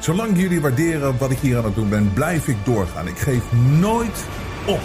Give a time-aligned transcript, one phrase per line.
[0.00, 3.08] Zolang jullie waarderen wat ik hier aan het doen ben, blijf ik doorgaan.
[3.08, 3.42] Ik geef
[3.78, 4.24] nooit
[4.66, 4.80] op.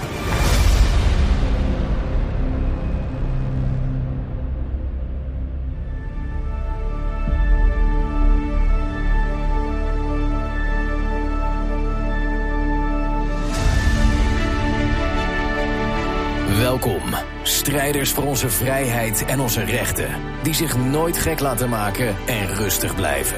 [16.57, 17.02] Welkom,
[17.44, 20.09] strijders voor onze vrijheid en onze rechten,
[20.44, 23.38] die zich nooit gek laten maken en rustig blijven.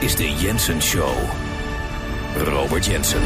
[0.00, 1.30] Is de Jensen Show.
[2.36, 3.22] Robert Jensen.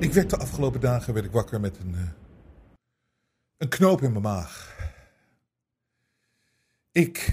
[0.00, 2.10] Ik werd de afgelopen dagen werd ik wakker met een, eh,
[3.56, 4.76] een knoop in mijn maag.
[6.92, 7.32] Ik,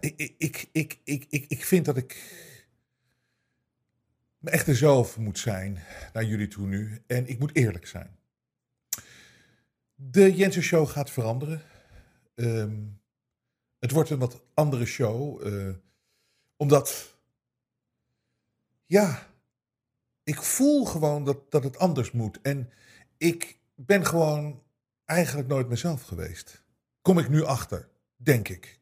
[0.00, 2.16] ik, ik, ik, ik, ik, ik, ik vind dat ik
[4.38, 5.78] mijn echte zelf moet zijn
[6.12, 7.02] naar jullie toe nu.
[7.06, 8.18] En ik moet eerlijk zijn.
[9.94, 11.69] De Jensen Show gaat veranderen.
[12.40, 12.86] Ehm,
[13.78, 15.46] het wordt een wat andere show.
[15.46, 15.74] eh,
[16.56, 17.16] omdat,
[18.86, 19.26] ja,
[20.22, 22.40] ik voel gewoon dat, dat het anders moet.
[22.40, 22.70] En
[23.16, 24.62] ik ben gewoon
[25.04, 26.62] eigenlijk nooit mezelf geweest.
[27.02, 28.80] Kom ik nu achter, denk ik.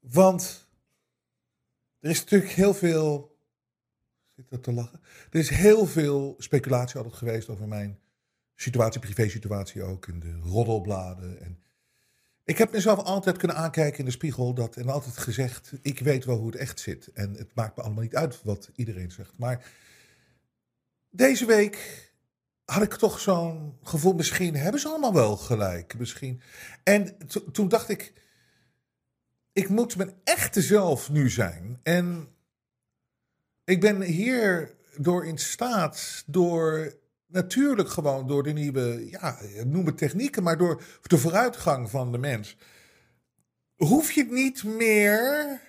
[0.00, 0.68] Want
[1.98, 3.36] er is natuurlijk heel veel.
[4.34, 5.00] Zit dat te lachen?
[5.30, 7.98] Er is heel veel speculatie altijd geweest over mijn
[8.54, 11.40] situatie, privé-situatie ook, in de roddelbladen.
[11.40, 11.62] En
[12.48, 16.24] ik heb mezelf altijd kunnen aankijken in de spiegel dat, en altijd gezegd: ik weet
[16.24, 17.10] wel hoe het echt zit.
[17.14, 19.32] En het maakt me allemaal niet uit wat iedereen zegt.
[19.36, 19.70] Maar
[21.10, 22.06] deze week
[22.64, 25.98] had ik toch zo'n gevoel, misschien hebben ze allemaal wel gelijk.
[25.98, 26.40] Misschien.
[26.82, 28.12] En to- toen dacht ik,
[29.52, 31.80] ik moet mijn echte zelf nu zijn.
[31.82, 32.28] En
[33.64, 36.96] ik ben hier door in staat, door
[37.28, 42.18] natuurlijk gewoon door de nieuwe, ja, noem het technieken, maar door de vooruitgang van de
[42.18, 42.56] mens,
[43.76, 45.60] hoef je niet meer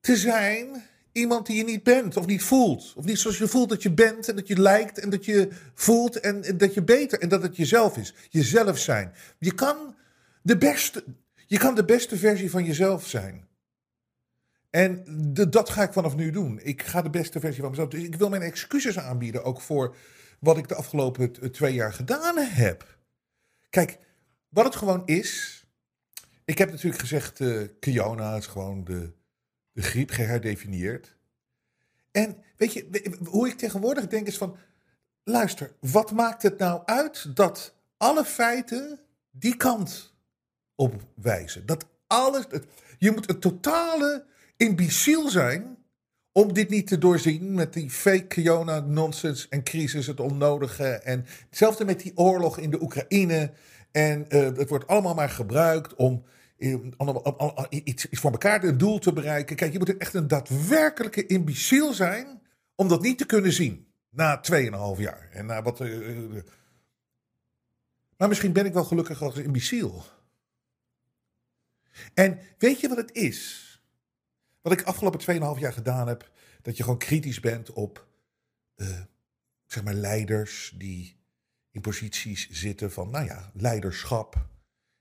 [0.00, 0.84] te zijn
[1.16, 2.92] iemand die je niet bent of niet voelt.
[2.96, 5.48] Of niet zoals je voelt dat je bent en dat je lijkt en dat je
[5.74, 8.14] voelt en, en dat je beter en dat het jezelf is.
[8.30, 9.12] Jezelf zijn.
[9.38, 9.94] Je kan
[10.42, 11.04] de beste,
[11.46, 13.48] je kan de beste versie van jezelf zijn.
[14.76, 15.02] En
[15.50, 16.60] dat ga ik vanaf nu doen.
[16.62, 17.88] Ik ga de beste versie van mezelf.
[17.88, 19.96] Dus ik wil mijn excuses aanbieden ook voor
[20.40, 22.98] wat ik de afgelopen t- twee jaar gedaan heb.
[23.70, 23.98] Kijk,
[24.48, 25.64] wat het gewoon is.
[26.44, 29.12] Ik heb natuurlijk gezegd, eh Kiona is gewoon de,
[29.72, 31.16] de griep geherdefinieerd.
[32.10, 34.56] En weet je, hoe ik tegenwoordig denk is van...
[35.24, 39.00] Luister, wat maakt het nou uit dat alle feiten
[39.30, 40.14] die kant
[40.74, 41.66] op wijzen?
[41.66, 42.46] Dat alles...
[42.98, 45.76] je moet een totale imbeciel zijn
[46.32, 50.84] om dit niet te doorzien met die fake Kiona-nonsens en crisis, het onnodige.
[50.84, 53.52] En hetzelfde met die oorlog in de Oekraïne.
[53.90, 56.24] En eh, het wordt allemaal maar gebruikt om
[56.58, 56.74] eh,
[57.68, 59.56] iets, voor elkaar een doel te bereiken.
[59.56, 62.42] Kijk, je moet echt een daadwerkelijke imbeciel zijn
[62.74, 63.86] om dat niet te kunnen zien.
[64.10, 65.28] Na 2,5 jaar.
[65.32, 65.80] En na wat.
[65.80, 65.88] eh,
[68.16, 70.04] maar misschien ben ik wel gelukkig als imbeciel.
[72.14, 73.65] En weet je wat het is?
[74.66, 76.30] Wat ik afgelopen 2,5 jaar gedaan heb,
[76.62, 78.06] dat je gewoon kritisch bent op
[78.74, 79.00] eh,
[79.66, 81.20] zeg maar leiders die
[81.70, 84.48] in posities zitten van, nou ja, leiderschap.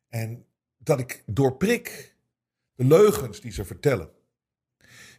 [0.07, 0.45] En
[0.77, 2.15] dat ik doorprik
[2.75, 4.09] de leugens die ze vertellen.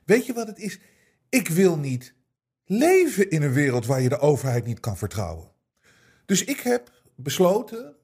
[0.04, 0.80] Weet je wat het is?
[1.28, 2.14] Ik wil niet
[2.64, 5.52] leven in een wereld waar je de overheid niet kan vertrouwen.
[6.26, 7.96] Dus ik heb besloten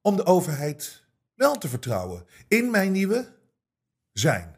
[0.00, 1.04] om de overheid
[1.34, 3.32] wel te vertrouwen in mijn nieuwe
[4.12, 4.53] zijn.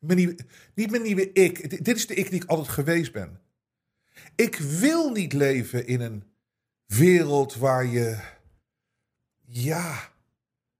[0.00, 1.84] Niet mijn nieuwe ik.
[1.84, 3.40] Dit is de ik die ik altijd geweest ben.
[4.34, 6.24] Ik wil niet leven in een
[6.86, 8.18] wereld waar je,
[9.46, 10.12] ja,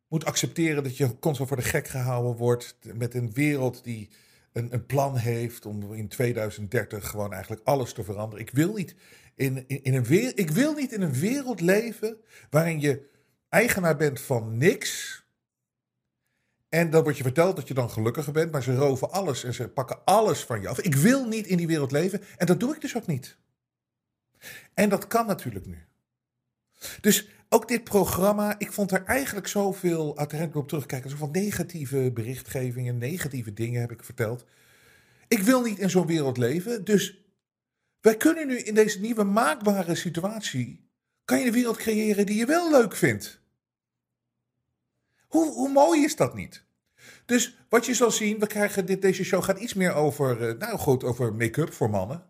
[0.08, 2.76] moet accepteren dat je constant voor de gek gehouden wordt.
[2.94, 4.08] Met een wereld die
[4.52, 8.44] een, een plan heeft om in 2030 gewoon eigenlijk alles te veranderen.
[8.44, 8.94] Ik wil niet
[9.34, 12.16] in, in een wereld, ik wil niet in een wereld leven
[12.50, 13.08] waarin je
[13.48, 15.19] eigenaar bent van niks.
[16.70, 19.54] En dan wordt je verteld dat je dan gelukkiger bent, maar ze roven alles en
[19.54, 20.80] ze pakken alles van je af.
[20.80, 23.36] Ik wil niet in die wereld leven en dat doe ik dus ook niet.
[24.74, 25.84] En dat kan natuurlijk nu.
[27.00, 32.98] Dus ook dit programma, ik vond er eigenlijk zoveel, uiteindelijk op terugkijken, zoveel negatieve berichtgevingen,
[32.98, 34.44] negatieve dingen heb ik verteld.
[35.28, 37.24] Ik wil niet in zo'n wereld leven, dus
[38.00, 40.90] wij kunnen nu in deze nieuwe maakbare situatie,
[41.24, 43.39] kan je een wereld creëren die je wel leuk vindt.
[45.30, 46.64] Hoe, hoe mooi is dat niet?
[47.24, 50.58] Dus wat je zal zien, we krijgen dit, deze show gaat iets meer over, eh,
[50.58, 52.22] nou goed, over make-up voor mannen.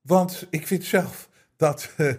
[0.00, 2.12] Want ik vind zelf dat, uh,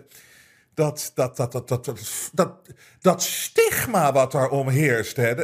[0.74, 1.86] dat, dat, dat, dat, dat,
[2.33, 2.57] dat,
[3.00, 5.36] dat, stigma wat daar omheerst, hè,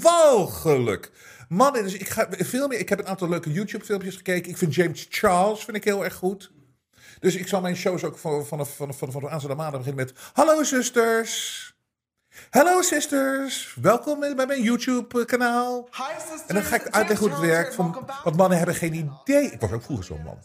[0.00, 1.10] walgelijk.
[1.48, 2.78] Mannen, dus ik ga veel meer.
[2.78, 4.50] Ik heb een aantal leuke YouTube-filmpjes gekeken.
[4.50, 6.52] Ik vind James Charles vind ik heel erg goed.
[7.20, 10.12] Dus ik zal mijn shows ook vanaf, vanaf, vanaf, vanaf aanstaande beginnen met.
[10.32, 11.69] Hallo zusters.
[12.48, 15.88] Hallo sisters, welkom bij mijn YouTube-kanaal.
[16.46, 17.74] En dan ga ik uitleggen hoe het werkt.
[17.74, 19.50] Van, want mannen hebben geen idee.
[19.50, 20.38] Ik was ook vroeger zo'n man.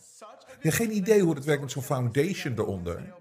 [0.47, 3.13] Je hebt geen idee hoe het werkt met zo'n foundation eronder.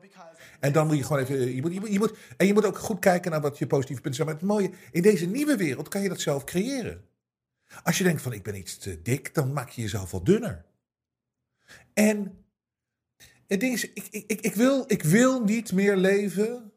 [0.61, 1.55] En dan moet je gewoon even.
[1.55, 3.67] Je moet, je moet, je moet, en je moet ook goed kijken naar wat je
[3.67, 4.29] positieve punten zijn.
[4.29, 7.05] Maar het mooie, in deze nieuwe wereld kan je dat zelf creëren.
[7.83, 10.65] Als je denkt van ik ben iets te dik, dan maak je jezelf wat dunner.
[11.93, 12.45] En
[13.47, 16.73] het ding is, ik, ik, ik, wil, ik wil niet meer leven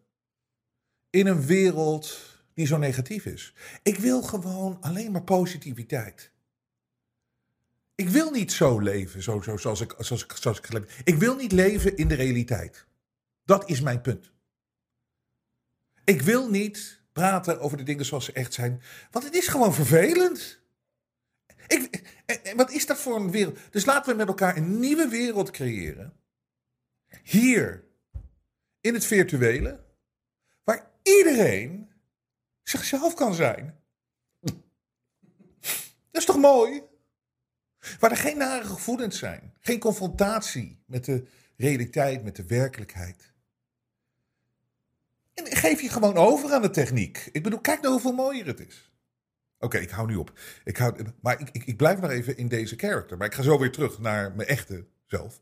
[1.09, 2.19] in een wereld
[2.53, 3.53] die zo negatief is.
[3.83, 6.31] Ik wil gewoon alleen maar positiviteit.
[7.95, 11.01] Ik wil niet zo leven zo, zo, zoals, ik, zoals, ik, zoals ik.
[11.03, 12.85] Ik wil niet leven in de realiteit.
[13.45, 14.31] Dat is mijn punt.
[16.03, 18.81] Ik wil niet praten over de dingen zoals ze echt zijn,
[19.11, 20.59] want het is gewoon vervelend.
[21.67, 22.01] Ik,
[22.55, 23.59] wat is dat voor een wereld?
[23.69, 26.13] Dus laten we met elkaar een nieuwe wereld creëren.
[27.23, 27.83] Hier,
[28.81, 29.86] in het virtuele,
[31.17, 31.91] iedereen
[32.63, 33.79] zichzelf kan zijn.
[36.11, 36.83] Dat is toch mooi?
[37.99, 39.53] Waar er geen nare gevoelens zijn.
[39.59, 41.27] Geen confrontatie met de
[41.57, 43.33] realiteit, met de werkelijkheid.
[45.33, 47.29] En geef je gewoon over aan de techniek.
[47.31, 48.91] Ik bedoel, kijk nou hoeveel mooier het is.
[49.59, 50.39] Oké, ik hou nu op.
[50.63, 53.17] Ik hou, maar ik, ik, ik blijf nog even in deze character.
[53.17, 55.41] Maar ik ga zo weer terug naar mijn echte zelf.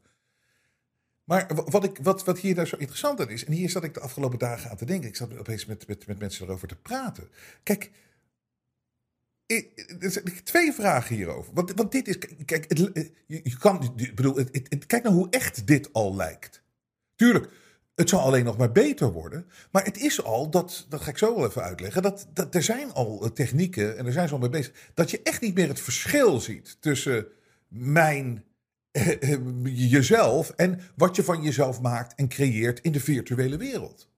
[1.25, 3.93] Maar wat, ik, wat, wat hier nou zo interessant aan is, en hier zat ik
[3.93, 5.09] de afgelopen dagen aan te denken.
[5.09, 7.29] Ik zat opeens met, met, met mensen erover te praten.
[7.63, 7.91] Kijk,
[9.99, 11.53] er zijn twee vragen hierover.
[11.53, 15.67] Want, want dit is, kijk, het, je, kan, bedoel, het, het, kijk nou hoe echt
[15.67, 16.63] dit al lijkt.
[17.15, 17.49] Tuurlijk,
[17.95, 19.47] het zal alleen nog maar beter worden.
[19.71, 22.63] Maar het is al, dat, dat ga ik zo wel even uitleggen, dat, dat er
[22.63, 25.79] zijn al technieken, en er zijn ze mee bezig, dat je echt niet meer het
[25.79, 27.27] verschil ziet tussen
[27.67, 28.43] mijn
[29.63, 34.09] jezelf en wat je van jezelf maakt en creëert in de virtuele wereld.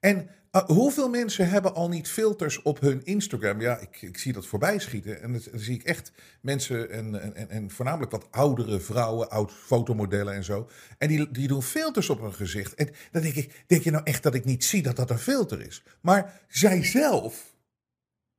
[0.00, 3.60] En uh, hoeveel mensen hebben al niet filters op hun Instagram?
[3.60, 5.22] Ja, ik, ik zie dat voorbij schieten.
[5.22, 10.34] En dan, zie ik echt mensen en, en, en voornamelijk wat oudere vrouwen, oud fotomodellen
[10.34, 10.68] en zo.
[10.98, 12.74] En die, die doen filters op hun gezicht.
[12.74, 15.18] En dan denk ik, denk je nou echt dat ik niet zie dat dat een
[15.18, 15.82] filter is?
[16.00, 17.56] Maar zij zelf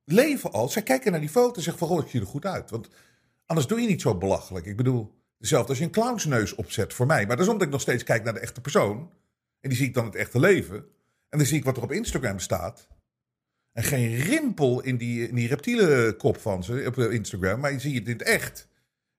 [0.04, 2.46] leven al, zij kijken naar die foto en zeggen van, oh, ik zie er goed
[2.46, 2.70] uit.
[2.70, 2.88] Want
[3.50, 4.66] anders doe je niet zo belachelijk.
[4.66, 7.26] Ik bedoel, zelfs als je een clownsneus opzet voor mij.
[7.26, 9.10] Maar dat is omdat ik nog steeds kijk naar de echte persoon.
[9.60, 10.76] En die zie ik dan het echte leven.
[11.28, 12.88] En dan zie ik wat er op Instagram staat.
[13.72, 17.78] En geen rimpel in die, in die reptiele kop van ze op Instagram, maar je
[17.78, 18.68] ziet het in het echt.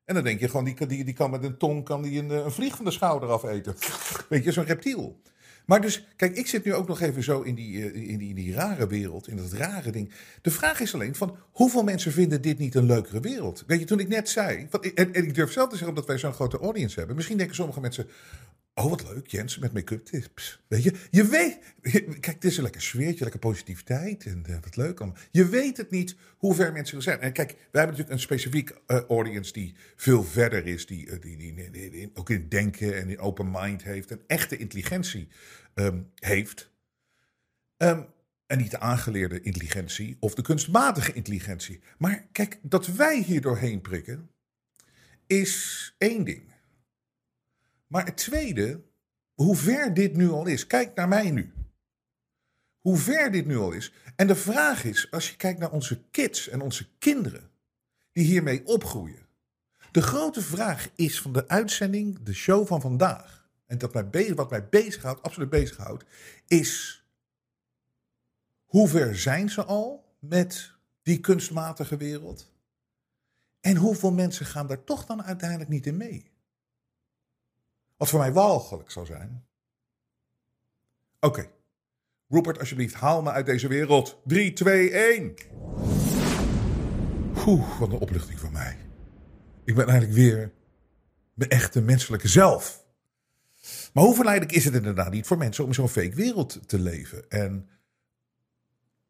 [0.05, 2.29] En dan denk je gewoon, die, die, die kan met een tong kan die een,
[2.29, 3.75] een vlieg van de schouder afeten.
[4.29, 5.21] Weet je, zo'n reptiel.
[5.71, 8.53] Maar dus, kijk, ik zit nu ook nog even zo in die, in, die, die
[8.53, 10.11] rare wereld, in dat rare ding.
[10.41, 13.63] De vraag is alleen van, hoeveel mensen vinden dit niet een leukere wereld?
[13.67, 16.17] Weet je, toen ik net zei, en, en ik durf zelf te zeggen omdat wij
[16.17, 17.15] zo'n grote audience hebben.
[17.15, 18.07] Misschien denken sommige mensen,
[18.73, 20.61] Oh, wat leuk, Jens, met make-up tips.
[20.67, 21.59] Weet je, je weet.
[22.19, 24.25] Kijk, het is een lekker sfeertje, lekker positiviteit.
[24.25, 25.19] En uh, wat leuk allemaal.
[25.31, 27.19] Je weet het niet hoe ver mensen er zijn.
[27.19, 30.85] En kijk, wij hebben natuurlijk een specifiek uh, audience die veel verder is.
[30.85, 34.11] Die, die, die, die, ook in denken en in open mind heeft.
[34.11, 35.27] En echte intelligentie
[35.73, 36.71] um, heeft.
[37.77, 38.05] Um,
[38.51, 41.81] en niet de aangeleerde intelligentie of de kunstmatige intelligentie.
[41.97, 44.29] Maar kijk, dat wij hier doorheen prikken
[45.27, 46.43] is één ding.
[47.87, 48.81] Maar het tweede,
[49.33, 50.67] hoe ver dit nu al is.
[50.67, 51.53] Kijk naar mij nu.
[52.79, 53.93] Hoe ver dit nu al is.
[54.15, 57.51] En de vraag is, als je kijkt naar onze kids en onze kinderen
[58.11, 59.27] die hiermee opgroeien.
[59.91, 63.40] De grote vraag is van de uitzending, de show van vandaag.
[63.71, 66.05] En dat mij, wat mij bezighoudt, absoluut bezighoudt,
[66.47, 67.03] is
[68.65, 72.51] hoe ver zijn ze al met die kunstmatige wereld?
[73.59, 76.31] En hoeveel mensen gaan daar toch dan uiteindelijk niet in mee?
[77.97, 79.45] Wat voor mij walgelijk zou zijn.
[81.19, 81.49] Oké.
[82.27, 84.21] Rupert, alsjeblieft, haal me uit deze wereld.
[84.25, 85.35] 3, 2, 1.
[87.45, 88.77] Oeh, wat een opluchting van mij.
[89.63, 90.51] Ik ben eigenlijk weer
[91.33, 92.80] mijn echte menselijke zelf.
[93.93, 97.29] Maar hoe verleidelijk is het inderdaad niet voor mensen om zo'n fake wereld te leven?
[97.29, 97.69] En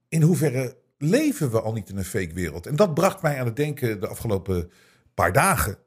[0.08, 2.68] in hoeverre leven we al niet in een fake wereld?
[2.68, 4.72] En dat bracht mij aan het denken de afgelopen
[5.14, 5.78] paar dagen.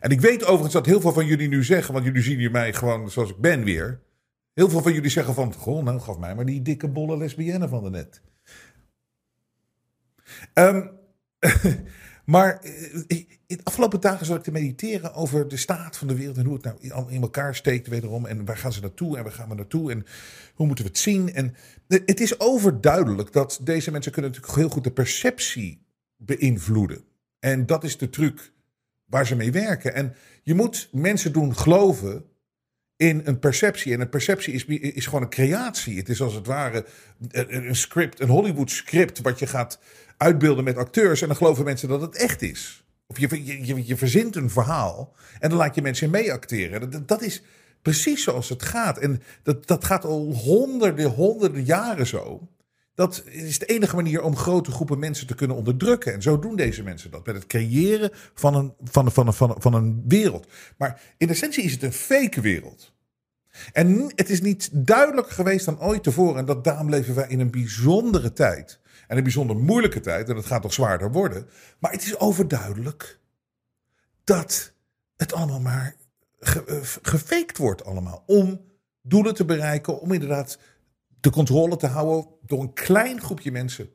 [0.00, 2.50] En ik weet overigens dat heel veel van jullie nu zeggen, want jullie zien hier
[2.50, 4.00] mij gewoon zoals ik ben weer.
[4.54, 7.68] Heel veel van jullie zeggen van, goh, nou gaf mij maar die dikke bolle lesbienne
[7.68, 8.20] van de net.
[10.54, 10.90] Um,
[12.24, 12.60] maar
[13.50, 16.44] eh, de afgelopen dagen zat ik te mediteren over de staat van de wereld en
[16.44, 18.26] hoe het nou in elkaar steekt wederom.
[18.26, 20.06] En waar gaan ze naartoe en waar gaan we naartoe en
[20.54, 21.32] hoe moeten we het zien.
[21.32, 21.54] En
[21.88, 27.04] het is overduidelijk dat deze mensen kunnen natuurlijk heel goed de perceptie beïnvloeden.
[27.38, 28.52] En dat is de truc
[29.04, 29.94] waar ze mee werken.
[29.94, 32.24] En je moet mensen doen geloven
[32.96, 33.92] in een perceptie.
[33.92, 35.98] En een perceptie is, is gewoon een creatie.
[35.98, 36.86] Het is als het ware
[37.28, 39.78] een script, een Hollywood script, wat je gaat
[40.16, 41.22] uitbeelden met acteurs.
[41.22, 42.79] En dan geloven mensen dat het echt is.
[43.10, 47.06] Of je, je, je verzint een verhaal en dan laat je mensen mee acteren.
[47.06, 47.42] Dat, is
[47.82, 48.98] precies zoals het gaat.
[48.98, 52.48] En dat, dat gaat al honderden, honderden jaren zo.
[52.94, 56.12] Dat is de enige manier om grote groepen mensen te kunnen onderdrukken.
[56.12, 57.26] En zo doen deze mensen dat.
[57.26, 60.46] Met het creëren van een, van, van, van, een wereld.
[60.76, 62.92] Maar in essentie is het een fake wereld.
[63.72, 66.38] En het is niet duidelijk geweest dan ooit tevoren.
[66.38, 68.79] En dat daarom leven wij in een bijzondere tijd.
[69.10, 70.28] En een bijzonder moeilijke tijd.
[70.28, 71.48] En het gaat nog zwaarder worden.
[71.78, 73.18] Maar het is overduidelijk
[74.24, 74.72] dat
[75.16, 75.96] het allemaal maar
[76.38, 78.22] ge, uh, gefaked wordt allemaal.
[78.26, 78.64] Om
[79.02, 80.00] doelen te bereiken.
[80.00, 80.58] Om inderdaad
[81.20, 83.90] de controle te houden door een klein groepje mensen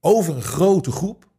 [0.00, 1.30] over een grote groep.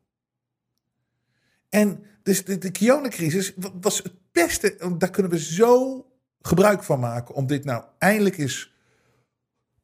[1.69, 4.95] En dus de, de Kiona-crisis was het beste.
[4.97, 6.05] Daar kunnen we zo
[6.41, 8.70] gebruik van maken om dit nou eindelijk eens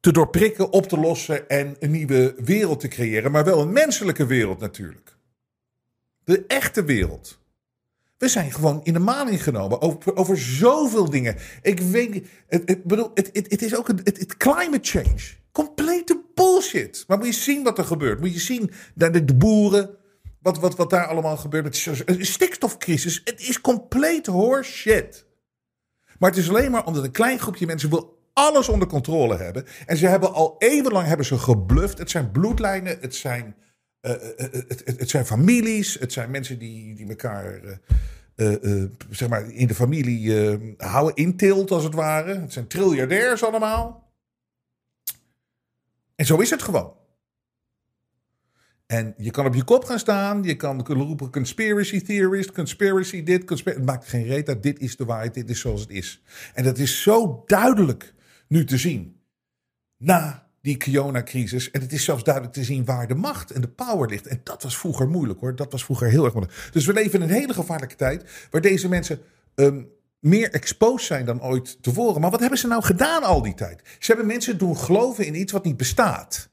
[0.00, 3.30] te doorprikken, op te lossen en een nieuwe wereld te creëren.
[3.30, 5.16] Maar wel een menselijke wereld natuurlijk.
[6.24, 7.38] De echte wereld.
[8.18, 11.36] We zijn gewoon in de maling genomen over, over zoveel dingen.
[11.62, 15.20] Ik weet, het, het, bedoel, het, het, het is ook een het, climate change.
[15.52, 17.04] Complete bullshit.
[17.06, 18.20] Maar moet je zien wat er gebeurt.
[18.20, 19.96] Moet je zien dat de, boeren,
[20.40, 21.84] wat, wat, wat daar allemaal gebeurt.
[21.84, 23.20] Het stikstofcrisis.
[23.24, 25.26] Het is compleet horseshit.
[26.18, 29.66] Maar het is alleen maar omdat een klein groepje mensen wil alles onder controle hebben.
[29.86, 31.98] En ze hebben al eeuwenlang hebben ze gebluft.
[31.98, 33.56] Het zijn bloedlijnen, het zijn,
[34.02, 37.60] uh, het, het, het, zijn families, het zijn mensen die, die elkaar
[39.10, 40.36] zeg maar in de familie
[40.76, 42.40] houden, intilt als het ware.
[42.40, 44.12] Het zijn triljardairs allemaal.
[46.14, 46.92] En zo is het gewoon.
[48.88, 50.42] En je kan op je kop gaan staan.
[50.42, 53.78] Je kan roepen conspiracy theorist, conspiracy dit, conspiracy...
[53.78, 54.62] Het maakt geen reet uit.
[54.62, 55.34] Dit is de waarheid.
[55.34, 56.22] Dit is zoals het is.
[56.54, 58.14] En dat is zo duidelijk
[58.48, 59.20] nu te zien.
[59.96, 61.70] Na die Kiona-crisis.
[61.70, 64.26] En het is zelfs duidelijk te zien waar de macht en de power ligt.
[64.26, 65.56] En dat was vroeger moeilijk hoor.
[65.56, 66.68] Dat was vroeger heel erg moeilijk.
[66.72, 68.48] Dus we leven in een hele gevaarlijke tijd.
[68.50, 69.20] Waar deze mensen...
[69.54, 69.88] Um,
[70.18, 72.20] meer exposed zijn dan ooit tevoren.
[72.20, 73.82] Maar wat hebben ze nou gedaan al die tijd?
[73.98, 76.48] Ze hebben mensen doen geloven in iets wat niet bestaat.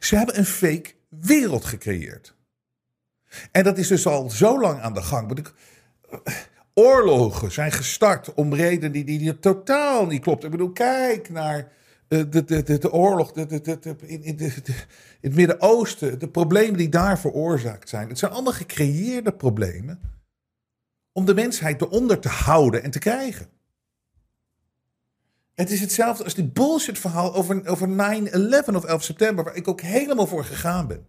[0.00, 2.34] Ze hebben een fake wereld gecreëerd.
[3.50, 5.46] En dat is dus al zo lang aan de gang.
[6.74, 10.44] Oorlogen zijn gestart om redenen die, die, totaal niet klopt.
[10.44, 11.72] Ik bedoel, kijk naar
[12.08, 14.38] de, de, de, oorlog in, in
[15.20, 16.18] het Midden-Oosten.
[16.18, 18.08] De problemen die daar veroorzaakt zijn.
[18.08, 20.00] Het zijn allemaal gecreëerde problemen
[21.12, 23.46] om de mensheid eronder te houden en te krijgen.
[25.54, 29.68] Het is hetzelfde als die bullshit verhaal over, over 9-11 of 11 september, waar ik
[29.68, 31.06] ook helemaal voor gegaan ben.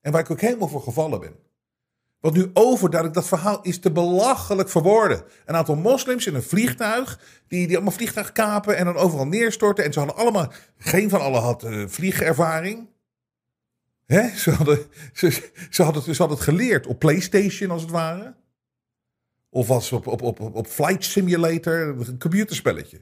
[0.00, 1.47] En waar ik ook helemaal voor gevallen ben.
[2.20, 5.22] Wat nu overduidelijk, dat verhaal is te belachelijk verwoorden.
[5.44, 9.84] Een aantal moslims in een vliegtuig, die, die allemaal vliegtuig kapen en dan overal neerstorten.
[9.84, 12.88] En ze hadden allemaal, geen van allen had uh, vliegervaring.
[14.06, 14.28] Hè?
[14.36, 14.78] Ze, hadden,
[15.12, 15.30] ze,
[15.70, 18.34] ze, hadden, ze hadden het geleerd op PlayStation als het ware.
[19.50, 21.74] Of was op, op, op, op Flight Simulator,
[22.08, 23.00] een computerspelletje.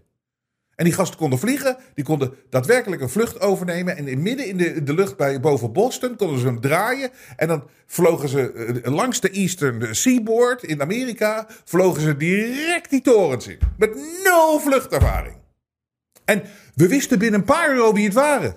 [0.76, 3.96] En die gasten konden vliegen, die konden daadwerkelijk een vlucht overnemen.
[3.96, 7.10] En in midden in de, de lucht bij, boven Boston konden ze hem draaien.
[7.36, 11.46] En dan vlogen ze eh, langs de Eastern Seaboard in Amerika.
[11.64, 13.58] Vlogen ze direct die torens in.
[13.78, 15.36] Met nul vluchtervaring.
[16.24, 16.42] En
[16.74, 18.56] we wisten binnen een paar uur wie het waren.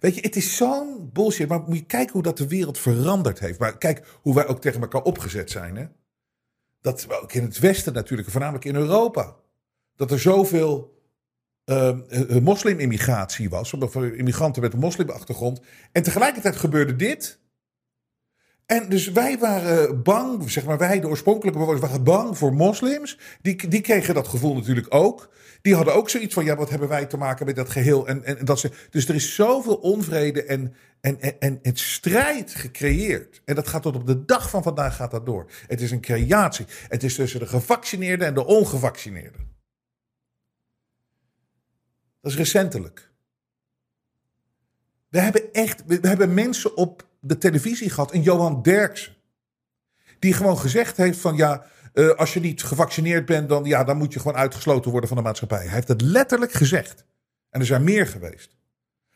[0.00, 1.48] Weet je, het is zo'n bullshit.
[1.48, 3.58] Maar moet je kijken hoe dat de wereld veranderd heeft.
[3.58, 5.76] Maar kijk hoe wij ook tegen elkaar opgezet zijn.
[5.76, 5.84] Hè?
[6.80, 9.36] Dat ook in het Westen natuurlijk, voornamelijk in Europa.
[9.96, 10.97] Dat er zoveel
[11.68, 13.72] uh, moslimimmigratie was.
[13.72, 15.60] Of immigranten met een moslimachtergrond.
[15.92, 17.38] En tegelijkertijd gebeurde dit.
[18.66, 23.18] En dus wij waren bang, zeg maar wij, de oorspronkelijke bewoners, waren bang voor moslims.
[23.42, 25.30] Die, die kregen dat gevoel natuurlijk ook.
[25.62, 28.06] Die hadden ook zoiets van, ja, wat hebben wij te maken met dat geheel?
[28.06, 33.42] En, en, dat ze, dus er is zoveel onvrede en, en, en, en, strijd gecreëerd.
[33.44, 35.50] En dat gaat tot op de dag van vandaag gaat dat door.
[35.66, 36.66] Het is een creatie.
[36.88, 39.47] Het is tussen de gevaccineerden en de ongevaccineerden.
[42.28, 43.10] Dat is recentelijk.
[45.08, 49.16] We hebben echt, we hebben mensen op de televisie gehad, een Johan Derksen.
[50.18, 53.96] Die gewoon gezegd heeft van ja, uh, als je niet gevaccineerd bent, dan, ja, dan
[53.96, 55.62] moet je gewoon uitgesloten worden van de maatschappij.
[55.62, 57.04] Hij heeft het letterlijk gezegd.
[57.50, 58.56] En er zijn meer geweest.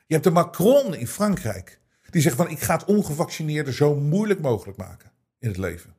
[0.06, 1.80] Je hebt de Macron in Frankrijk.
[2.10, 5.94] Die zegt van ik ga het ongevaccineerde zo moeilijk mogelijk maken in het leven.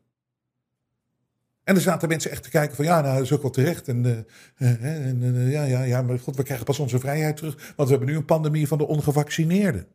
[1.63, 3.87] En er zaten mensen echt te kijken van ja, nou is ook wel terecht.
[3.87, 4.25] En,
[4.57, 7.73] uh, en uh, ja, ja, ja, maar goed, we krijgen pas onze vrijheid terug.
[7.75, 9.87] Want we hebben nu een pandemie van de ongevaccineerden.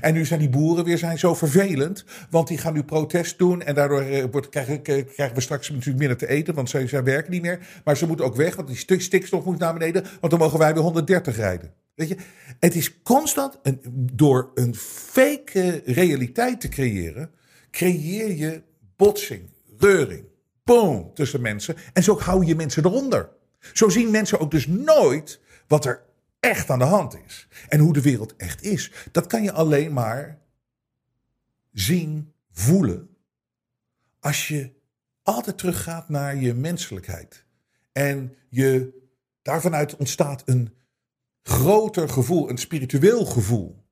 [0.00, 3.62] En nu zijn die boeren weer zijn zo vervelend, want die gaan nu protest doen.
[3.62, 7.02] En daardoor eh, wordt, krijgen, krijgen, we straks natuurlijk minder te eten, want zij, zij
[7.02, 7.80] werken niet meer.
[7.84, 10.74] Maar ze moeten ook weg, want die stikstof moet naar beneden, want dan mogen wij
[10.74, 11.72] weer 130 rijden.
[11.94, 12.16] Weet je,
[12.58, 13.80] het is constant, een,
[14.12, 17.30] door een fake realiteit te creëren,
[17.70, 18.62] creëer je
[18.96, 19.42] botsing,
[19.78, 20.24] reuring,
[20.64, 21.76] boom, tussen mensen.
[21.92, 23.28] En zo hou je mensen eronder.
[23.72, 26.02] Zo zien mensen ook dus nooit wat er
[26.40, 27.48] echt aan de hand is.
[27.68, 28.92] En hoe de wereld echt is.
[29.12, 30.38] Dat kan je alleen maar
[31.72, 33.08] zien, voelen.
[34.20, 34.72] Als je
[35.22, 37.44] altijd teruggaat naar je menselijkheid.
[37.92, 39.00] En je,
[39.42, 40.74] daarvanuit ontstaat een
[41.42, 43.84] groter gevoel, een spiritueel gevoel.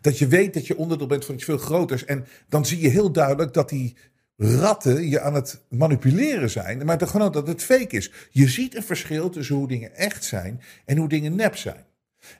[0.00, 2.04] Dat je weet dat je onderdeel bent van iets veel groters.
[2.04, 3.96] En dan zie je heel duidelijk dat die
[4.36, 8.12] ratten je aan het manipuleren zijn, maar gewoon dat het fake is.
[8.30, 11.84] Je ziet een verschil tussen hoe dingen echt zijn en hoe dingen nep zijn.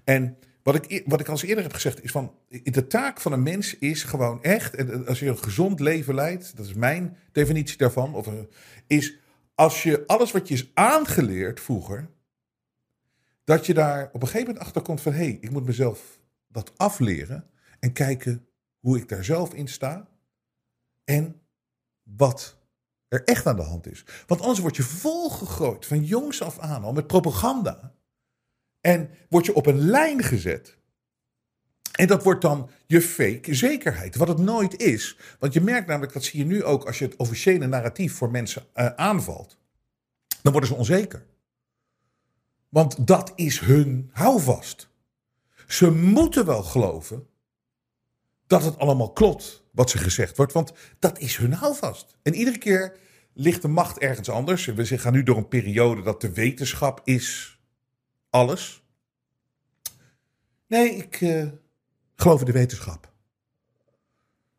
[0.04, 3.42] En wat ik, wat ik al eerder heb gezegd is van de taak van een
[3.42, 7.76] mens is gewoon echt, en als je een gezond leven leidt, dat is mijn definitie
[7.76, 8.28] daarvan, of,
[8.86, 9.18] is
[9.54, 12.10] als je alles wat je is aangeleerd vroeger,
[13.44, 16.18] dat je daar op een gegeven moment achter komt van hé, hey, ik moet mezelf
[16.48, 18.48] dat afleren en kijken
[18.80, 20.08] hoe ik daar zelf in sta.
[21.04, 21.40] En
[22.04, 22.56] wat
[23.08, 24.04] er echt aan de hand is.
[24.26, 27.94] Want anders word je volgegooid van jongs af aan al met propaganda.
[28.80, 30.78] En word je op een lijn gezet.
[31.92, 35.18] En dat wordt dan je fake zekerheid, wat het nooit is.
[35.38, 38.30] Want je merkt namelijk, dat zie je nu ook als je het officiële narratief voor
[38.30, 39.58] mensen uh, aanvalt.
[40.42, 41.26] Dan worden ze onzeker.
[42.68, 44.88] Want dat is hun houvast.
[45.66, 47.26] Ze moeten wel geloven
[48.46, 50.52] dat het allemaal klopt wat ze gezegd wordt.
[50.52, 52.16] Want dat is hun houvast.
[52.22, 52.96] En iedere keer
[53.32, 54.64] ligt de macht ergens anders.
[54.64, 57.58] We gaan nu door een periode dat de wetenschap is
[58.30, 58.82] alles.
[60.66, 61.48] Nee, ik uh,
[62.16, 63.12] geloof in de wetenschap.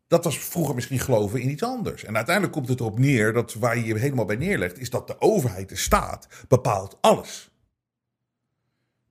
[0.08, 2.04] Dat was vroeger misschien geloven in iets anders.
[2.04, 5.06] En uiteindelijk komt het erop neer dat waar je je helemaal bij neerlegt, is dat
[5.06, 7.50] de overheid, de staat, bepaalt alles.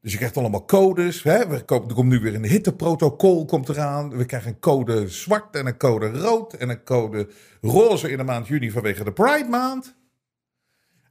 [0.05, 1.23] Dus je krijgt allemaal codes.
[1.23, 1.31] Hè?
[1.31, 4.17] er komt nu weer een hitteprotocol komt eraan.
[4.17, 7.27] We krijgen een code zwart en een code rood en een code
[7.61, 9.95] roze in de maand juni vanwege de Pride maand.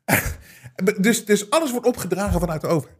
[1.00, 2.98] dus, dus alles wordt opgedragen vanuit de overheid.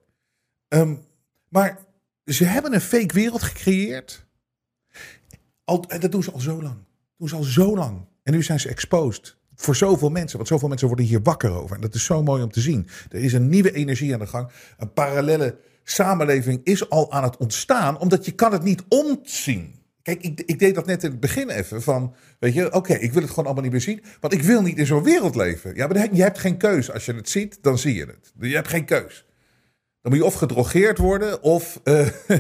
[0.69, 1.05] Um,
[1.49, 1.79] maar
[2.25, 4.27] ze hebben een fake wereld gecreëerd.
[5.65, 6.77] Al, dat doen ze al zo lang.
[7.17, 8.07] Doen ze al zo lang.
[8.23, 9.37] En nu zijn ze exposed.
[9.55, 10.37] Voor zoveel mensen.
[10.37, 11.77] Want zoveel mensen worden hier wakker over.
[11.77, 12.89] En dat is zo mooi om te zien.
[13.11, 14.49] Er is een nieuwe energie aan de gang.
[14.79, 19.83] Een parallele samenleving is al aan het ontstaan, omdat je kan het niet ontzien.
[20.03, 23.13] Kijk, ik, ik deed dat net in het begin even van, weet je, oké, ik
[23.13, 25.75] wil het gewoon allemaal niet meer zien, want ik wil niet in zo'n wereld leven.
[25.75, 26.91] Ja, maar je hebt geen keus.
[26.91, 28.33] Als je het ziet, dan zie je het.
[28.41, 29.27] Je hebt geen keus.
[30.01, 32.09] Dan moet je of gedrogeerd worden, of, uh,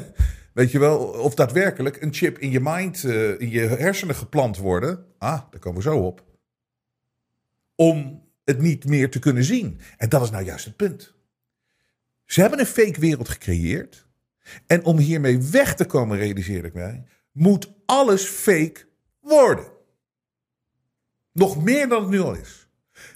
[0.55, 4.57] weet je wel, of daadwerkelijk een chip in je mind, uh, in je hersenen geplant
[4.57, 5.05] worden.
[5.19, 6.25] Ah, daar komen we zo op.
[7.75, 9.81] Om het niet meer te kunnen zien.
[9.97, 11.14] En dat is nou juist het punt.
[12.27, 14.07] Ze hebben een fake wereld gecreëerd.
[14.67, 18.87] En om hiermee weg te komen, realiseer ik mij, moet alles fake
[19.21, 19.73] worden.
[21.33, 22.69] Nog meer dan het nu al is.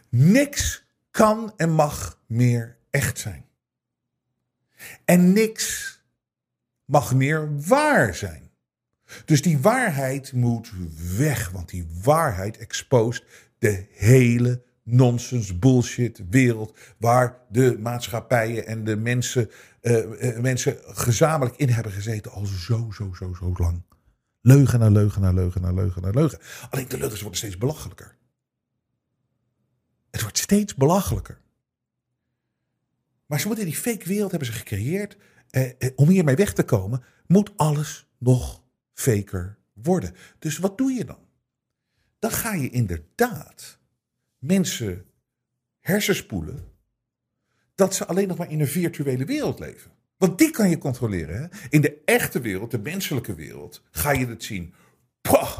[0.08, 3.44] Niks kan en mag meer echt zijn.
[5.04, 5.96] En niks
[6.84, 8.50] mag meer waar zijn.
[9.24, 10.72] Dus die waarheid moet
[11.16, 13.26] weg, want die waarheid exposeert
[13.58, 19.50] de hele nonsens, bullshit wereld waar de maatschappijen en de mensen,
[19.82, 23.82] uh, mensen gezamenlijk in hebben gezeten al zo, zo, zo, zo lang.
[24.40, 26.38] Leugen na leugen na leugen na leugen na leugen.
[26.70, 28.16] Alleen de leugens worden steeds belachelijker.
[30.10, 31.40] Het wordt steeds belachelijker.
[33.26, 35.16] Maar ze moeten die fake wereld hebben ze gecreëerd.
[35.50, 38.62] Eh, eh, om hiermee weg te komen, moet alles nog
[38.94, 40.14] faker worden.
[40.38, 41.18] Dus wat doe je dan?
[42.18, 43.77] Dan ga je inderdaad
[44.38, 45.04] mensen
[45.80, 46.76] hersenspoelen
[47.74, 49.90] dat ze alleen nog maar in een virtuele wereld leven.
[50.16, 51.40] Want die kan je controleren.
[51.40, 51.68] Hè?
[51.68, 54.74] In de echte wereld, de menselijke wereld, ga je het zien.
[55.20, 55.58] Pah,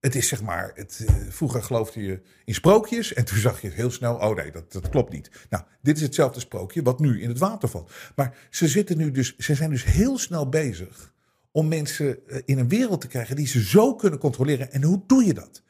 [0.00, 3.68] het is zeg maar, het, uh, vroeger geloofde je in sprookjes en toen zag je
[3.68, 5.30] heel snel, oh nee, dat, dat klopt niet.
[5.50, 7.92] Nou, dit is hetzelfde sprookje wat nu in het water valt.
[8.16, 11.14] Maar ze, zitten nu dus, ze zijn dus heel snel bezig
[11.50, 14.72] om mensen eh, in een wereld te krijgen die ze zo kunnen controleren.
[14.72, 15.62] En hoe doe je dat?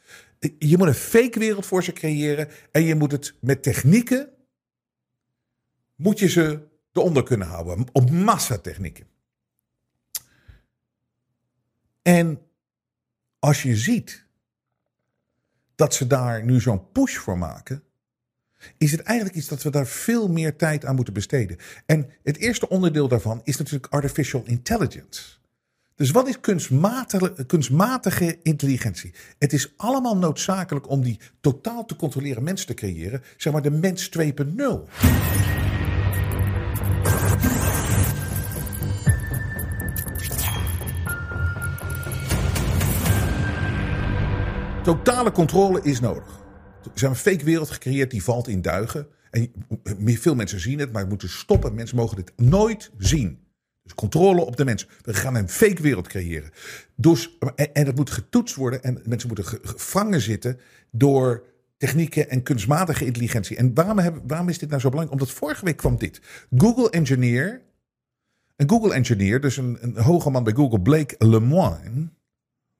[0.58, 4.28] Je moet een fake wereld voor ze creëren en je moet het met technieken,
[5.94, 9.06] moet je ze eronder kunnen houden, op massatechnieken.
[12.02, 12.40] En
[13.38, 14.26] als je ziet
[15.74, 17.82] dat ze daar nu zo'n push voor maken,
[18.78, 21.56] is het eigenlijk iets dat we daar veel meer tijd aan moeten besteden.
[21.86, 25.35] En het eerste onderdeel daarvan is natuurlijk artificial intelligence.
[25.96, 29.14] Dus wat is kunstmatige, kunstmatige intelligentie?
[29.38, 33.70] Het is allemaal noodzakelijk om die totaal te controleren mens te creëren, zeg maar de
[33.70, 34.24] mens 2.0.
[44.82, 46.40] Totale controle is nodig.
[46.82, 49.06] Er is een fake wereld gecreëerd die valt in duigen.
[49.30, 49.52] En
[50.04, 51.74] veel mensen zien het, maar moeten stoppen.
[51.74, 53.45] Mensen mogen dit nooit zien.
[53.86, 54.88] Dus controle op de mens.
[55.02, 56.50] We gaan een fake wereld creëren.
[56.94, 57.38] Dus,
[57.72, 58.82] en, dat moet getoetst worden.
[58.82, 61.44] En mensen moeten gevangen zitten door
[61.76, 63.56] technieken en kunstmatige intelligentie.
[63.56, 65.20] En waarom, hebben, waarom is dit nou zo belangrijk?
[65.20, 66.20] Omdat vorige week kwam dit.
[66.56, 67.62] Google Engineer.
[68.56, 72.08] Een Google Engineer, dus een, een hoge man bij Google, Blake Lemoine.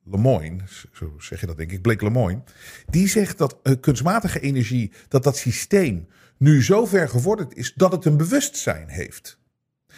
[0.05, 0.61] Lemoyne,
[0.93, 2.43] zo zeg je dat denk ik, Blake Lemoyne,
[2.87, 7.93] die zegt dat uh, kunstmatige energie, dat dat systeem nu zo ver gevorderd is dat
[7.93, 9.39] het een bewustzijn heeft.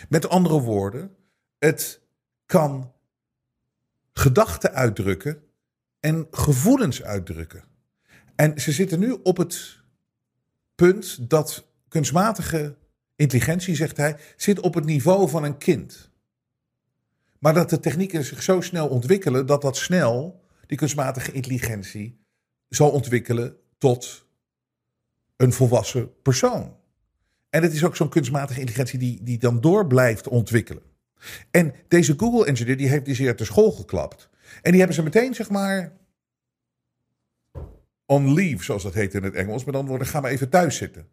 [0.09, 1.17] Met andere woorden,
[1.59, 2.01] het
[2.47, 2.93] kan
[4.13, 5.43] gedachten uitdrukken
[6.01, 7.65] en gevoelens uitdrukken.
[8.35, 9.83] En ze zitten nu op het
[10.75, 12.77] punt dat kunstmatige
[13.17, 16.11] intelligentie, zegt hij, zit op het niveau van een kind.
[17.39, 22.25] Maar dat de technieken zich zo snel ontwikkelen dat dat snel die kunstmatige intelligentie
[22.69, 24.27] zal ontwikkelen tot
[25.37, 26.77] een volwassen persoon.
[27.51, 30.83] En het is ook zo'n kunstmatige intelligentie die, die dan door blijft ontwikkelen.
[31.51, 34.29] En deze Google engineer die heeft die zeer ter school geklapt.
[34.63, 35.93] En die hebben ze meteen zeg maar
[38.07, 39.65] on leave, zoals dat heet in het Engels.
[39.65, 41.09] Maar dan worden, gaan we even thuis zitten.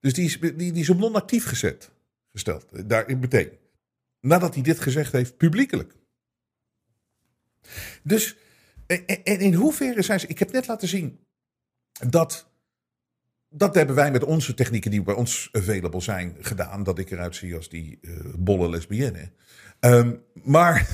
[0.00, 1.90] Dus die is, die, die is op non-actief gezet,
[2.32, 2.88] gesteld.
[2.88, 3.50] Daar meteen.
[4.20, 5.94] Nadat hij dit gezegd heeft, publiekelijk.
[8.02, 8.36] Dus,
[8.86, 10.26] en in hoeverre zijn ze.
[10.26, 11.18] Ik heb net laten zien
[12.08, 12.49] dat.
[13.52, 16.82] Dat hebben wij met onze technieken die bij ons available zijn gedaan.
[16.82, 19.30] Dat ik eruit zie als die uh, bolle lesbienne.
[19.80, 20.88] Um, maar,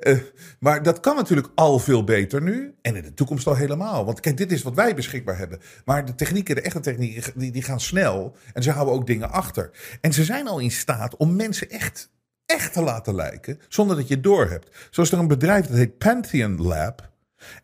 [0.00, 0.18] uh,
[0.58, 2.74] maar dat kan natuurlijk al veel beter nu.
[2.82, 4.04] En in de toekomst al helemaal.
[4.04, 5.60] Want kijk, dit is wat wij beschikbaar hebben.
[5.84, 8.36] Maar de technieken, de echte technieken, die, die gaan snel.
[8.52, 9.70] En ze houden ook dingen achter.
[10.00, 12.10] En ze zijn al in staat om mensen echt
[12.50, 14.88] echt te laten lijken, zonder dat je het doorhebt.
[14.90, 17.10] Zoals er een bedrijf dat heet Pantheon Lab.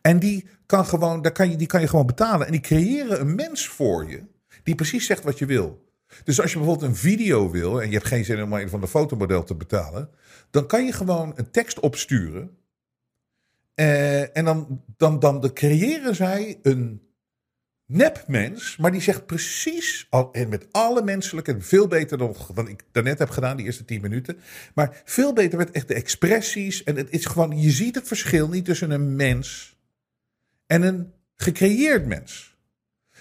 [0.00, 2.46] En die kan, gewoon, daar kan je, die kan je gewoon betalen.
[2.46, 4.22] En die creëren een mens voor je,
[4.62, 5.84] die precies zegt wat je wil.
[6.24, 8.80] Dus als je bijvoorbeeld een video wil en je hebt geen zin om een van
[8.80, 10.10] de fotomodel te betalen,
[10.50, 12.56] dan kan je gewoon een tekst opsturen.
[13.74, 17.05] Uh, en dan, dan, dan creëren zij een
[17.86, 23.18] nepmens, maar die zegt precies, en met alle menselijke, veel beter dan, dan ik daarnet
[23.18, 24.38] heb gedaan, die eerste tien minuten.
[24.74, 26.84] Maar veel beter met echt de expressies.
[26.84, 29.76] En het is gewoon, je ziet het verschil niet tussen een mens
[30.66, 32.56] en een gecreëerd mens.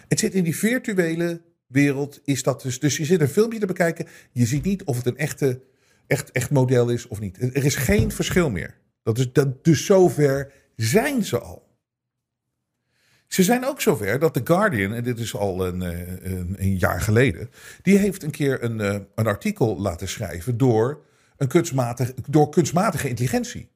[0.07, 2.79] Het zit in die virtuele wereld, is dat dus.
[2.79, 5.61] Dus je zit een filmpje te bekijken, je ziet niet of het een echte,
[6.07, 7.37] echt, echt model is of niet.
[7.37, 8.77] Er is geen verschil meer.
[9.03, 11.64] Dat is, dat, dus zover zijn ze al.
[13.27, 16.77] Ze zijn ook zover dat The Guardian, en dit is al een, eh, een, een
[16.77, 17.49] jaar geleden,
[17.81, 21.01] die heeft een keer een, eh, een artikel laten schrijven door,
[21.37, 23.69] een kunstmatig, door kunstmatige intelligentie.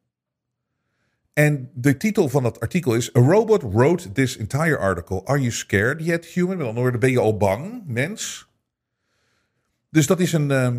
[1.33, 5.25] En de titel van dat artikel is: A robot wrote this entire article.
[5.25, 6.57] Are you scared yet, human?
[6.57, 8.47] Met andere woorden, ben je al bang, mens?
[9.89, 10.75] Dus dat is een uh,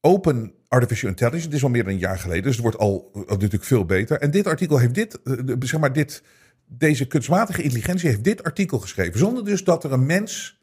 [0.00, 1.46] Open Artificial Intelligence.
[1.46, 3.84] Het is al meer dan een jaar geleden, dus het wordt al, al natuurlijk veel
[3.84, 4.20] beter.
[4.20, 6.22] En dit artikel heeft dit, eh, zeg maar, dit,
[6.68, 9.18] deze kunstmatige intelligentie heeft dit artikel geschreven.
[9.18, 10.55] Zonder dus dat er een mens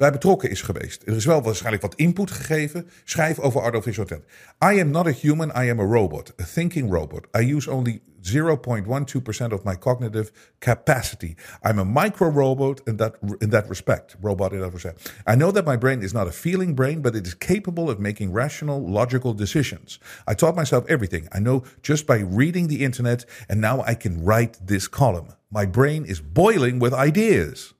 [0.00, 1.02] bij betrokken is geweest.
[1.06, 2.88] Er is wel waarschijnlijk wat input gegeven.
[3.04, 4.34] Schrijf over artificial intelligence.
[4.74, 6.32] I am not a human, I am a robot.
[6.40, 7.26] A thinking robot.
[7.40, 11.34] I use only 0.12% of my cognitive capacity.
[11.62, 14.16] I'm a micro-robot in that, in that respect.
[14.22, 15.12] Robot in that respect.
[15.26, 17.98] I know that my brain is not a feeling brain, but it is capable of
[17.98, 19.98] making rational, logical decisions.
[20.26, 21.28] I taught myself everything.
[21.32, 25.28] I know just by reading the internet, and now I can write this column.
[25.50, 27.74] My brain is boiling with ideas.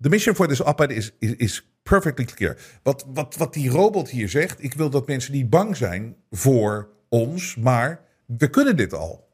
[0.00, 2.56] The mission for this op-ed is, is, is perfectly clear.
[2.82, 6.88] Wat, wat, wat die robot hier zegt, ik wil dat mensen niet bang zijn voor
[7.08, 9.28] ons, maar we kunnen dit al.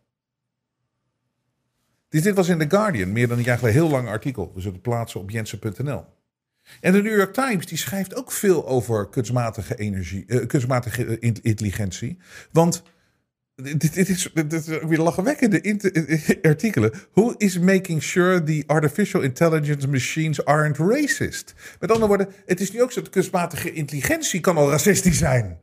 [2.08, 4.52] Dit, was in The Guardian, meer dan een jaar geleden, heel lang artikel.
[4.54, 6.04] We zullen het plaatsen op jensen.nl.
[6.80, 11.42] En de New York Times die schrijft ook veel over kunstmatige, energie, eh, kunstmatige in-
[11.42, 12.18] intelligentie.
[12.52, 12.82] Want
[13.62, 15.60] dit, is, dit is weer lachwekkende
[16.42, 16.92] artikelen.
[17.12, 21.54] Who is making sure the artificial intelligence machines aren't racist?
[21.80, 25.58] Met andere woorden, het is nu ook zo dat kunstmatige intelligentie kan al racistisch zijn.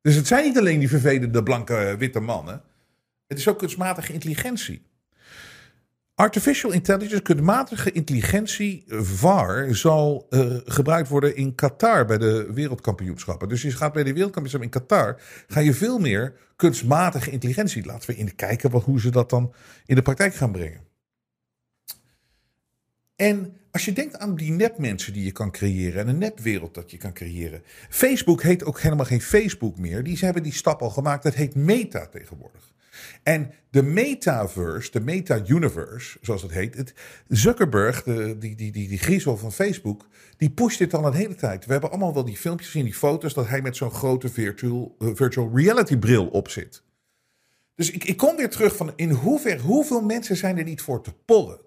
[0.00, 2.62] Dus het zijn niet alleen die vervelende blanke witte mannen.
[3.26, 4.82] Het is ook kunstmatige intelligentie.
[6.16, 13.48] Artificial intelligence, kunstmatige intelligentie, VAR, zal eh, gebruikt worden in Qatar bij de wereldkampioenschappen.
[13.48, 17.84] Dus je gaat bij de wereldkampioenschappen in Qatar, ga je veel meer kunstmatige intelligentie.
[17.84, 19.54] Laten we in kijken wat, hoe ze dat dan
[19.86, 20.80] in de praktijk gaan brengen.
[23.16, 26.90] En als je denkt aan die nepmensen die je kan creëren en een nepwereld dat
[26.90, 27.62] je kan creëren.
[27.88, 30.02] Facebook heet ook helemaal geen Facebook meer.
[30.02, 31.22] Die, ze hebben die stap al gemaakt.
[31.22, 32.74] Dat heet Meta tegenwoordig.
[33.22, 36.76] En de metaverse, de meta-universe, zoals het heet.
[36.76, 36.94] Het,
[37.28, 41.34] Zuckerberg, de, die, die, die, die griezel van Facebook, die pusht dit al een hele
[41.34, 41.66] tijd.
[41.66, 44.96] We hebben allemaal wel die filmpjes en die foto's dat hij met zo'n grote virtual,
[44.98, 46.82] eh, virtual reality bril op zit.
[47.74, 51.02] Dus ik, ik kom weer terug van in hoever, hoeveel mensen zijn er niet voor
[51.02, 51.60] te pollen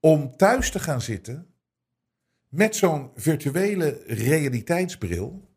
[0.00, 1.46] om thuis te gaan zitten
[2.48, 5.48] met zo'n virtuele realiteitsbril.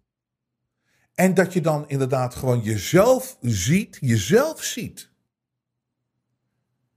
[1.15, 5.10] En dat je dan inderdaad gewoon jezelf ziet, jezelf ziet.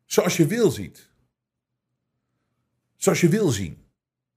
[0.04, 1.10] Zoals je wil ziet.
[2.96, 3.86] Zoals je wil zien.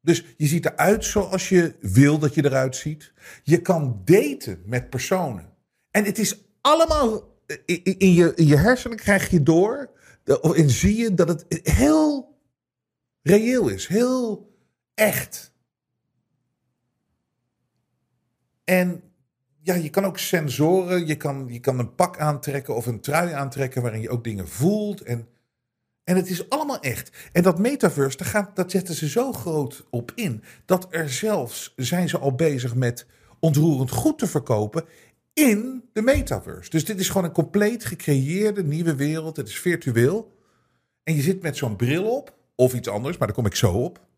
[0.02, 3.14] Dus je ziet eruit zoals je wil dat je eruit ziet.
[3.44, 5.54] Je kan daten met personen.
[5.92, 9.90] En het is allemaal in, in je, in je hersenen krijg je door.
[10.26, 12.38] Of en zie je dat het heel
[13.22, 13.88] reëel is.
[13.88, 14.54] Heel
[14.94, 15.54] echt.
[18.64, 19.11] En
[19.64, 21.08] ja, je kan ook sensoren.
[21.08, 24.48] Je kan, je kan een pak aantrekken of een trui aantrekken waarin je ook dingen
[24.48, 25.02] voelt.
[25.02, 25.28] En,
[26.04, 27.30] en het is allemaal echt.
[27.32, 30.44] En dat metaverse, daar, dat zetten ze zo groot op in.
[30.66, 33.06] Dat er zelfs zijn ze al bezig met
[33.40, 34.86] ontroerend goed te verkopen
[35.34, 36.70] in de metaverse.
[36.70, 39.38] Dus dit is gewoon een compleet gecreëerde nieuwe wereld.
[39.38, 40.40] Het is virtueel.
[41.04, 43.72] En je zit met zo'n bril op, of iets anders, maar daar kom ik zo
[43.72, 44.10] op.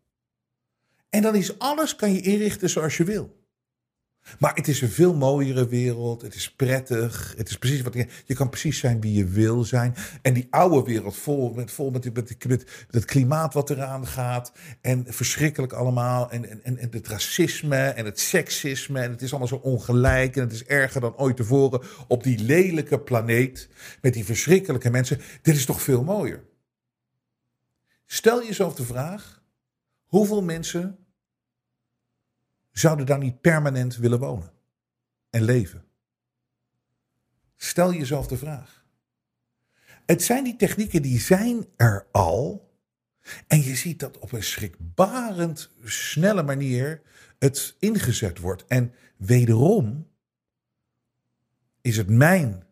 [1.10, 3.43] En dan is alles, kan je inrichten zoals je wil.
[4.38, 6.22] Maar het is een veel mooiere wereld.
[6.22, 7.34] Het is prettig.
[7.36, 9.94] Het is precies wat je, je kan precies zijn wie je wil zijn.
[10.22, 14.52] En die oude wereld vol met, vol met, met, met, het klimaat wat eraan gaat.
[14.80, 16.30] En verschrikkelijk allemaal.
[16.30, 19.00] En, en, en het racisme en het seksisme.
[19.00, 20.36] En het is allemaal zo ongelijk.
[20.36, 23.68] En het is erger dan ooit tevoren op die lelijke planeet.
[24.00, 25.20] Met die verschrikkelijke mensen.
[25.42, 26.44] Dit is toch veel mooier.
[28.06, 29.42] Stel jezelf de vraag:
[30.04, 31.03] hoeveel mensen
[32.74, 34.52] zouden daar niet permanent willen wonen
[35.30, 35.84] en leven?
[37.56, 38.84] Stel jezelf de vraag.
[40.06, 42.72] Het zijn die technieken die zijn er al.
[43.46, 47.02] En je ziet dat op een schrikbarend snelle manier
[47.38, 48.64] het ingezet wordt.
[48.66, 50.06] En wederom
[51.80, 52.64] is het mijn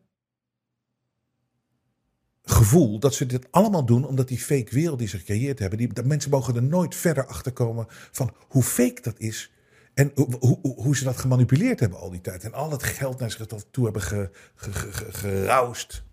[2.42, 5.92] gevoel dat ze dit allemaal doen omdat die fake wereld die ze gecreëerd hebben, die,
[5.92, 9.52] dat mensen mogen er nooit verder achter komen van hoe fake dat is
[9.94, 10.12] en
[10.60, 12.44] hoe, ze dat gemanipuleerd hebben al die tijd.
[12.44, 16.04] En al het geld naar zich toe hebben ge, ge, ge, ge, geroust.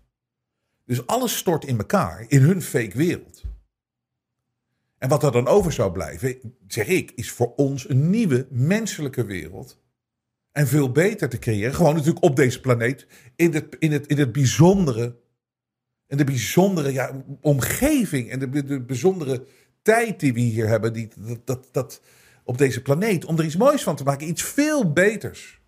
[0.84, 3.42] Dus alles stort in elkaar in hun fake wereld.
[4.98, 9.24] En wat er dan over zou blijven, zeg ik, is voor ons een nieuwe menselijke
[9.24, 9.78] wereld.
[10.52, 11.74] En veel beter te creëren.
[11.74, 13.06] Gewoon natuurlijk op deze planeet.
[13.36, 15.16] In het, in het, in het bijzondere.
[16.06, 18.30] En de bijzondere omgeving.
[18.30, 19.44] En de, de bijzondere
[19.82, 20.92] tijd die we hier hebben.
[20.92, 21.08] Die,
[21.44, 22.00] dat, dat,
[22.50, 23.24] op deze planeet.
[23.24, 24.28] Om er iets moois van te maken.
[24.28, 25.60] Iets veel beters.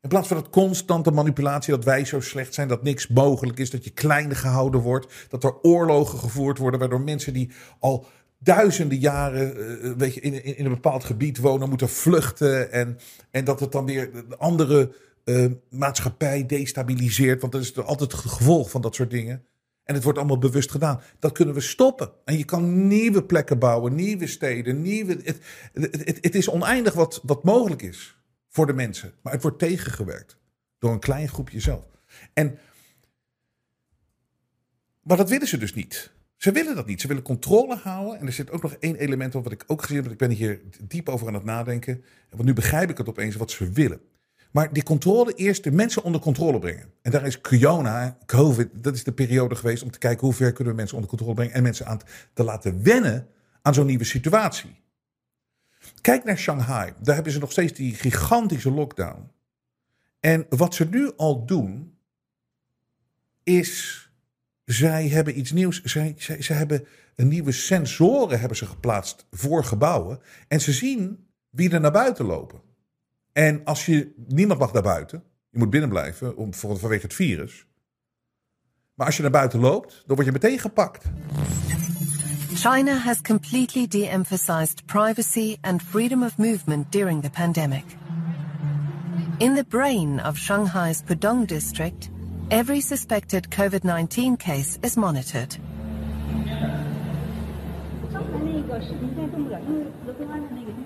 [0.00, 1.74] In plaats van dat constante manipulatie.
[1.74, 2.68] Dat wij zo slecht zijn.
[2.68, 3.70] Dat niks mogelijk is.
[3.70, 5.26] Dat je klein gehouden wordt.
[5.28, 6.80] Dat er oorlogen gevoerd worden.
[6.80, 8.06] Waardoor mensen die al
[8.38, 12.72] duizenden jaren uh, weet je, in, in, een bepaald gebied wonen, moeten vluchten.
[12.72, 12.98] En,
[13.30, 14.94] en dat het dan weer de andere
[15.24, 17.40] uh, maatschappij destabiliseert.
[17.40, 19.44] Want dat is altijd het gevolg van dat soort dingen.
[19.84, 21.00] En het wordt allemaal bewust gedaan.
[21.18, 22.10] Dat kunnen we stoppen.
[22.24, 25.18] En je kan nieuwe plekken bouwen, nieuwe steden, nieuwe.
[25.22, 25.38] Het,
[25.72, 28.18] het, het, is oneindig wat, wat mogelijk is
[28.48, 29.14] voor de mensen.
[29.22, 30.38] Maar het wordt tegengewerkt
[30.78, 31.84] door een klein groepje zelf.
[32.32, 32.58] En,
[35.02, 36.12] maar dat willen ze dus niet.
[36.36, 37.00] Ze willen dat niet.
[37.00, 38.18] Ze willen controle houden.
[38.18, 40.12] En er zit ook nog één element op wat ik ook gezien heb.
[40.12, 42.04] Ik ben hier diep over aan het nadenken.
[42.30, 44.00] Want nu begrijp ik het opeens wat ze willen.
[44.54, 46.92] Maar die controle eerst de mensen onder controle brengen.
[47.02, 50.52] En daar is corona, COVID, dat is de periode geweest om te kijken hoe ver
[50.52, 51.54] kunnen we mensen onder controle brengen.
[51.54, 52.00] En mensen aan
[52.32, 53.28] te laten wennen
[53.62, 54.82] aan zo'n nieuwe situatie.
[56.00, 56.92] Kijk naar Shanghai.
[57.02, 59.30] Daar hebben ze nog steeds die gigantische lockdown.
[60.20, 61.98] En wat ze nu al doen,
[63.42, 64.02] is.
[64.64, 65.82] Zij hebben iets nieuws.
[65.82, 70.20] Zij, zij, zij hebben een nieuwe sensoren hebben ze geplaatst voor gebouwen.
[70.48, 72.60] En ze zien wie er naar buiten lopen.
[73.34, 74.14] En als je.
[74.28, 75.22] Niemand mag naar buiten.
[75.50, 77.66] Je moet binnen blijven om, vanwege het virus.
[78.94, 81.04] Maar als je naar buiten loopt, dan word je meteen gepakt.
[82.54, 87.84] China has completely de-emphasized privacy and freedom of movement during the pandemic.
[89.38, 92.10] In the brain of Shanghai's Pudong district,
[92.48, 95.58] every suspected COVID-19 case is monitored.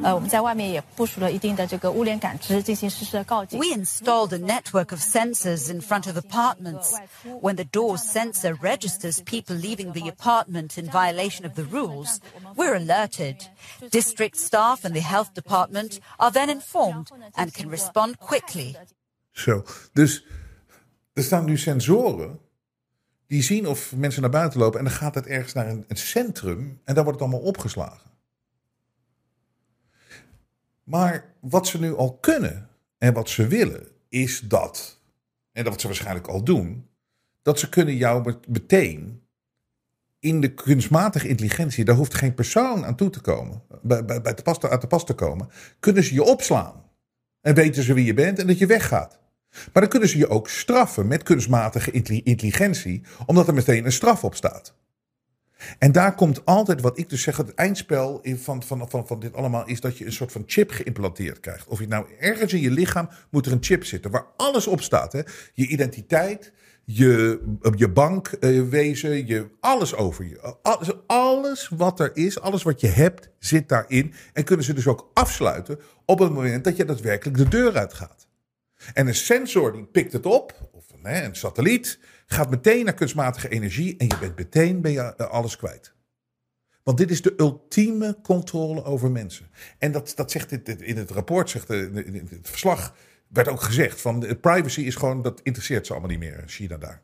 [0.01, 3.57] 呃，我们在外面也部署了一定的这个物联感知，进行实时的告警。
[3.57, 6.93] We installed a network of sensors in front of apartments.
[7.41, 12.19] When the door's sensor registers people leaving the apartment in violation of the rules,
[12.55, 13.37] we're alerted.
[13.91, 18.75] District staff and the health department are then informed and can respond quickly.
[19.33, 20.23] Zo, dus
[21.13, 22.39] er staan nu sensoren
[23.28, 26.80] die zien of mensen naar buiten lopen en dan gaat het ergens naar een, centrum
[26.84, 28.10] en daar wordt het allemaal opgeslagen.
[30.84, 35.00] Maar wat ze nu al kunnen en wat ze willen, is dat,
[35.52, 36.88] en dat wat ze waarschijnlijk al doen,
[37.42, 39.22] dat ze kunnen jou meteen
[40.18, 44.34] in de kunstmatige intelligentie, daar hoeft geen persoon aan toe te komen, bij, bij, bij
[44.34, 45.48] te pas, uit de pas te komen,
[45.80, 46.84] kunnen ze je opslaan.
[47.40, 49.18] En weten ze wie je bent en dat je weggaat.
[49.72, 54.24] Maar dan kunnen ze je ook straffen met kunstmatige intelligentie, omdat er meteen een straf
[54.24, 54.74] op staat.
[55.78, 59.34] En daar komt altijd, wat ik dus zeg, het eindspel van, van, van, van dit
[59.34, 61.66] allemaal is dat je een soort van chip geïmplanteerd krijgt.
[61.68, 64.80] Of je nou ergens in je lichaam moet er een chip zitten waar alles op
[64.80, 65.12] staat.
[65.12, 65.20] Hè?
[65.54, 66.52] Je identiteit,
[66.84, 67.40] je,
[67.76, 70.56] je bankwezen, je, alles over je.
[70.62, 74.14] Alles, alles wat er is, alles wat je hebt, zit daarin.
[74.32, 78.27] En kunnen ze dus ook afsluiten op het moment dat je daadwerkelijk de deur uitgaat.
[78.94, 83.96] En een sensor die pikt het op, of een satelliet, gaat meteen naar kunstmatige energie
[83.96, 85.92] en je bent meteen ben je alles kwijt.
[86.82, 89.50] Want dit is de ultieme controle over mensen.
[89.78, 92.94] En dat, dat zegt dit, in het rapport, zegt in het verslag,
[93.28, 97.02] werd ook gezegd van privacy is gewoon, dat interesseert ze allemaal niet meer, China daar.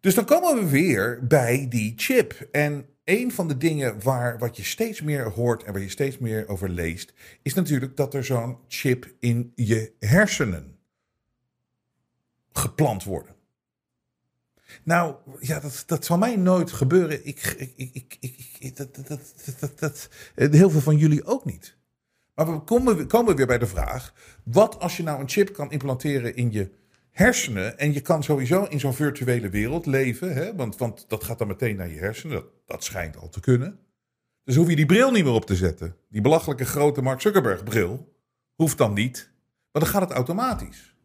[0.00, 2.48] Dus dan komen we weer bij die chip.
[2.52, 6.18] En een van de dingen waar wat je steeds meer hoort en waar je steeds
[6.18, 10.78] meer over leest, is natuurlijk dat er zo'n chip in je hersenen
[12.52, 13.34] geplant worden.
[14.82, 17.26] Nou, ja, dat, dat zal mij nooit gebeuren.
[17.26, 21.76] Ik, ik, ik, ik, dat, dat, dat, dat, heel veel van jullie ook niet.
[22.34, 24.14] Maar we komen, komen weer bij de vraag:
[24.44, 26.70] wat als je nou een chip kan implanteren in je
[27.16, 27.78] hersenen.
[27.78, 30.34] En je kan sowieso in zo'n virtuele wereld leven.
[30.34, 30.54] Hè?
[30.54, 32.34] Want, want dat gaat dan meteen naar je hersenen.
[32.34, 33.78] Dat, dat schijnt al te kunnen.
[34.44, 35.96] Dus hoef je die bril niet meer op te zetten.
[36.08, 38.14] Die belachelijke grote Mark Zuckerberg bril.
[38.54, 39.30] Hoeft dan niet.
[39.72, 40.96] Maar dan gaat het automatisch.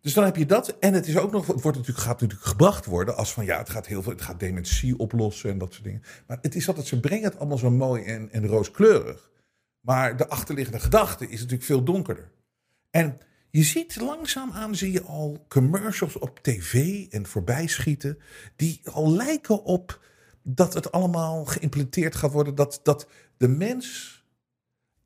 [0.00, 0.78] Dus dan heb je dat.
[0.78, 1.46] En het is ook nog.
[1.46, 4.12] Wordt natuurlijk, gaat natuurlijk gebracht worden als van ja, het gaat heel veel.
[4.12, 6.02] Het gaat dementie oplossen en dat soort dingen.
[6.26, 9.30] Maar het is altijd, ze brengen het allemaal zo mooi en, en rooskleurig.
[9.80, 12.30] Maar de achterliggende gedachte is natuurlijk veel donkerder.
[12.90, 13.18] En
[13.54, 18.18] je ziet langzaamaan zie je al commercials op tv en voorbij schieten.
[18.56, 20.04] Die al lijken op
[20.42, 22.54] dat het allemaal geïmplementeerd gaat worden.
[22.54, 24.24] Dat, dat de mens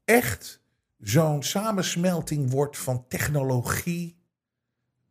[0.05, 0.63] echt
[0.99, 4.17] zo'n samensmelting wordt van technologie,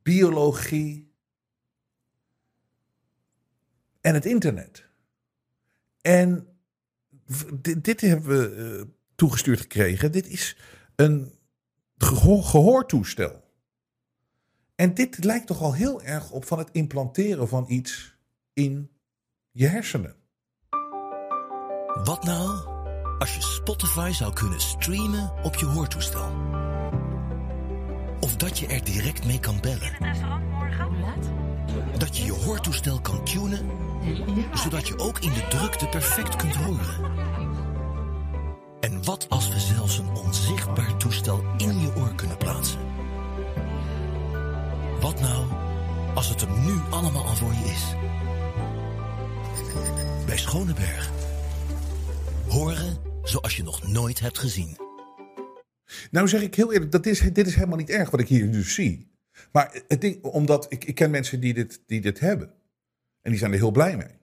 [0.01, 1.13] biologie
[4.01, 4.89] en het internet.
[6.01, 6.47] En
[7.53, 10.11] dit, dit hebben we uh, toegestuurd gekregen.
[10.11, 10.57] Dit is
[10.95, 11.36] een
[11.97, 13.45] gehoor, gehoortoestel.
[14.75, 18.17] En dit lijkt toch al heel erg op van het implanteren van iets
[18.53, 18.89] in
[19.51, 20.15] je hersenen.
[22.03, 22.75] Wat nou
[23.19, 26.31] als je Spotify zou kunnen streamen op je hoortoestel?
[28.19, 29.97] Of dat je er direct mee kan bellen?
[31.97, 33.69] Dat je je hoortoestel kan tunen,
[34.53, 37.26] zodat je ook in de drukte perfect kunt horen.
[38.79, 42.79] En wat als we zelfs een onzichtbaar toestel in je oor kunnen plaatsen?
[44.99, 45.51] Wat nou
[46.15, 47.95] als het er nu allemaal al voor je is?
[50.25, 51.11] Bij Schoneberg.
[52.47, 54.77] Horen zoals je nog nooit hebt gezien.
[56.11, 58.47] Nou zeg ik heel eerlijk, dat is, dit is helemaal niet erg wat ik hier
[58.47, 59.11] nu zie.
[59.51, 62.53] Maar het ding, omdat ik, ik ken mensen die dit, die dit hebben.
[63.21, 64.16] En die zijn er heel blij mee.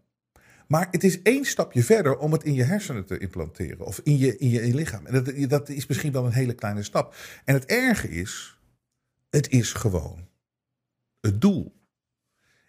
[0.66, 3.86] Maar het is één stapje verder om het in je hersenen te implanteren.
[3.86, 5.06] Of in je, in je, lichaam.
[5.06, 7.16] En dat, dat is misschien wel een hele kleine stap.
[7.44, 8.58] En het erge is,
[9.30, 10.28] het is gewoon
[11.20, 11.82] het doel.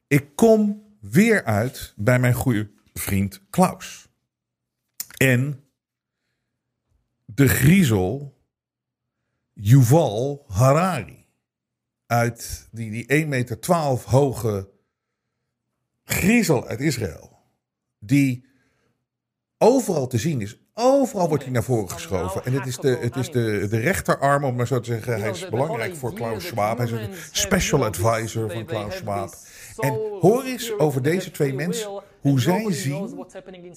[0.08, 4.10] Ik kom weer uit bij mijn goede vriend Klaus.
[5.18, 5.64] En
[7.26, 8.38] de griezel
[9.54, 11.24] Yuval Harari.
[12.06, 13.58] Uit die, die 1,12 meter
[14.06, 14.70] hoge
[16.04, 17.35] griezel uit Israël.
[18.06, 18.46] Die
[19.58, 20.60] overal te zien is.
[20.74, 22.46] Overal wordt hij naar voren geschoven.
[22.46, 25.20] En het is de, het is de, de rechterarm, om maar zo te zeggen.
[25.20, 26.78] Hij is belangrijk voor Klaus Schwab.
[26.78, 29.34] Hij is een special advisor van Klaus Schwab.
[29.80, 33.26] En hoor eens over deze twee mensen hoe zij zien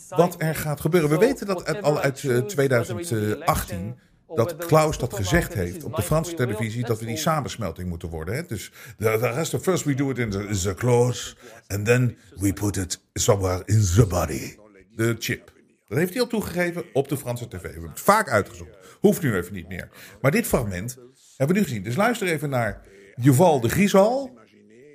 [0.09, 1.11] wat er gaat gebeuren.
[1.11, 3.99] We weten dat al uit eh, 2018
[4.35, 8.35] dat Klaus dat gezegd heeft op de Franse televisie dat we die samensmelting moeten worden.
[8.35, 8.43] Hè?
[8.47, 12.18] Dus the, the rest of first we do it in the, the claws and then
[12.37, 14.57] we put it somewhere in the body.
[14.91, 15.53] De chip.
[15.89, 17.62] Dat heeft hij al toegegeven op de Franse tv.
[17.62, 18.70] We hebben het vaak uitgezocht.
[19.01, 19.89] Hoeft nu even niet meer.
[20.20, 20.99] Maar dit fragment
[21.37, 21.83] hebben we nu gezien.
[21.83, 22.83] Dus luister even naar
[23.14, 24.39] Yuval de Griesal.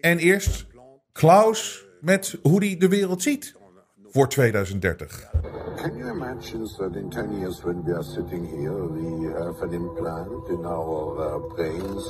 [0.02, 0.66] En eerst
[1.12, 3.56] Klaus met hoe hij de wereld ziet
[4.14, 5.32] voor 2030.
[5.76, 9.74] Can you imagine that in 10 years when we are sitting here, we have an
[9.74, 12.04] implant in our uh, brains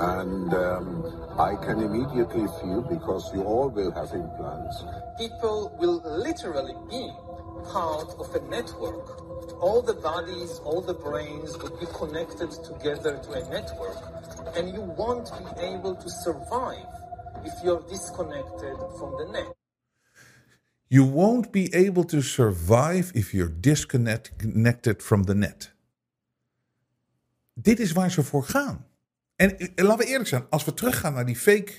[0.00, 1.04] and um,
[1.38, 4.82] I can immediately feel, because you all will have implants,
[5.18, 7.12] people will literally be
[7.70, 9.04] part of a network.
[9.60, 14.00] All the bodies, all the brains will be connected together to a network,
[14.56, 16.88] and you won't be able to survive
[17.44, 19.59] if you're disconnected from the net.
[20.92, 25.74] You won't be able to survive if you're disconnected from the net.
[27.54, 28.86] Dit is waar ze voor gaan.
[29.36, 31.72] En eh, laten we eerlijk zijn, als we teruggaan naar die fake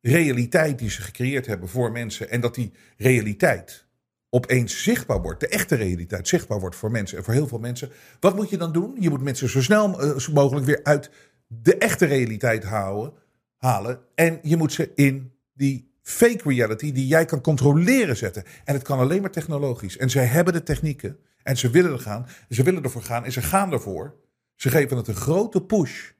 [0.00, 3.86] realiteit die ze gecreëerd hebben voor mensen en dat die realiteit
[4.28, 7.90] opeens zichtbaar wordt, de echte realiteit zichtbaar wordt voor mensen en voor heel veel mensen,
[8.20, 8.96] wat moet je dan doen?
[8.98, 11.10] Je moet mensen zo snel eh, mogelijk weer uit
[11.46, 13.12] de echte realiteit houden,
[13.56, 18.44] halen en je moet ze in die fake reality die jij kan controleren zetten.
[18.64, 19.96] En het kan alleen maar technologisch.
[19.96, 23.32] En zij hebben de technieken en ze willen er gaan, ze willen ervoor gaan en
[23.32, 24.14] ze gaan ervoor.
[24.54, 26.10] Ze geven het een grote push.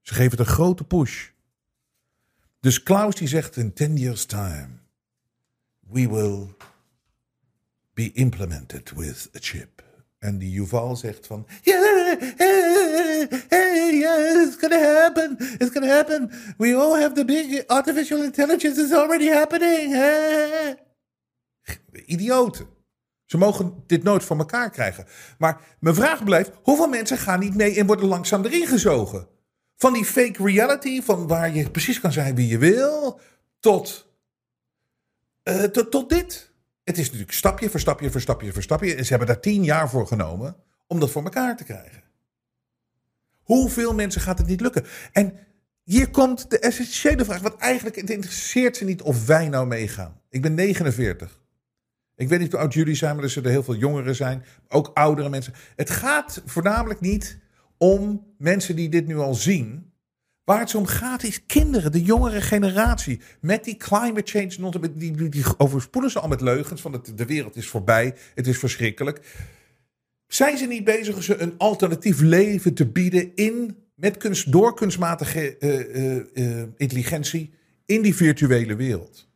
[0.00, 1.28] Ze geven het een grote push.
[2.60, 4.68] Dus Klaus die zegt in 10 years time,
[5.80, 6.54] we will
[7.94, 9.83] be implemented with a chip.
[10.24, 16.30] En die Yuval zegt van, yeah, hey, hey, yeah, it's gonna happen, it's gonna happen.
[16.58, 19.94] We all have the big artificial intelligence, it's already happening.
[19.94, 20.70] eh."
[22.06, 22.66] Idioten.
[23.24, 25.06] Ze mogen dit nooit voor elkaar krijgen.
[25.38, 29.28] Maar mijn vraag blijft, hoeveel mensen gaan niet mee en worden langzaam erin gezogen?
[29.76, 33.20] Van die fake reality, van waar je precies kan zijn wie je wil,
[33.60, 34.06] tot,
[35.42, 36.52] eh, tot, tot dit.
[36.84, 38.94] Het is natuurlijk stapje voor stapje voor stapje voor stapje.
[38.94, 40.56] En ze hebben daar tien jaar voor genomen
[40.86, 42.02] om dat voor elkaar te krijgen.
[43.42, 44.84] Hoeveel mensen gaat het niet lukken?
[45.12, 45.38] En
[45.82, 47.40] hier komt de essentiële vraag.
[47.40, 50.20] Want eigenlijk het interesseert ze niet of wij nou meegaan.
[50.28, 51.40] Ik ben 49.
[52.16, 54.44] Ik weet niet hoe oud jullie zijn, maar er zullen heel veel jongeren zijn.
[54.68, 55.54] Ook oudere mensen.
[55.76, 57.38] Het gaat voornamelijk niet
[57.78, 59.92] om mensen die dit nu al zien.
[60.44, 63.20] Waar het om gaat is kinderen, de jongere generatie.
[63.40, 66.80] Met die climate change, die, die overspoelen ze al met leugens.
[66.80, 69.20] Van het, de wereld is voorbij, het is verschrikkelijk.
[70.26, 75.56] Zijn ze niet bezig ze een alternatief leven te bieden in, met kunst, door kunstmatige
[75.58, 77.54] eh, eh, eh, intelligentie
[77.86, 79.28] in die virtuele wereld?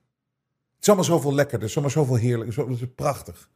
[0.74, 3.48] Het is allemaal zoveel lekkerder, het is allemaal zoveel heerlijk, het is prachtig.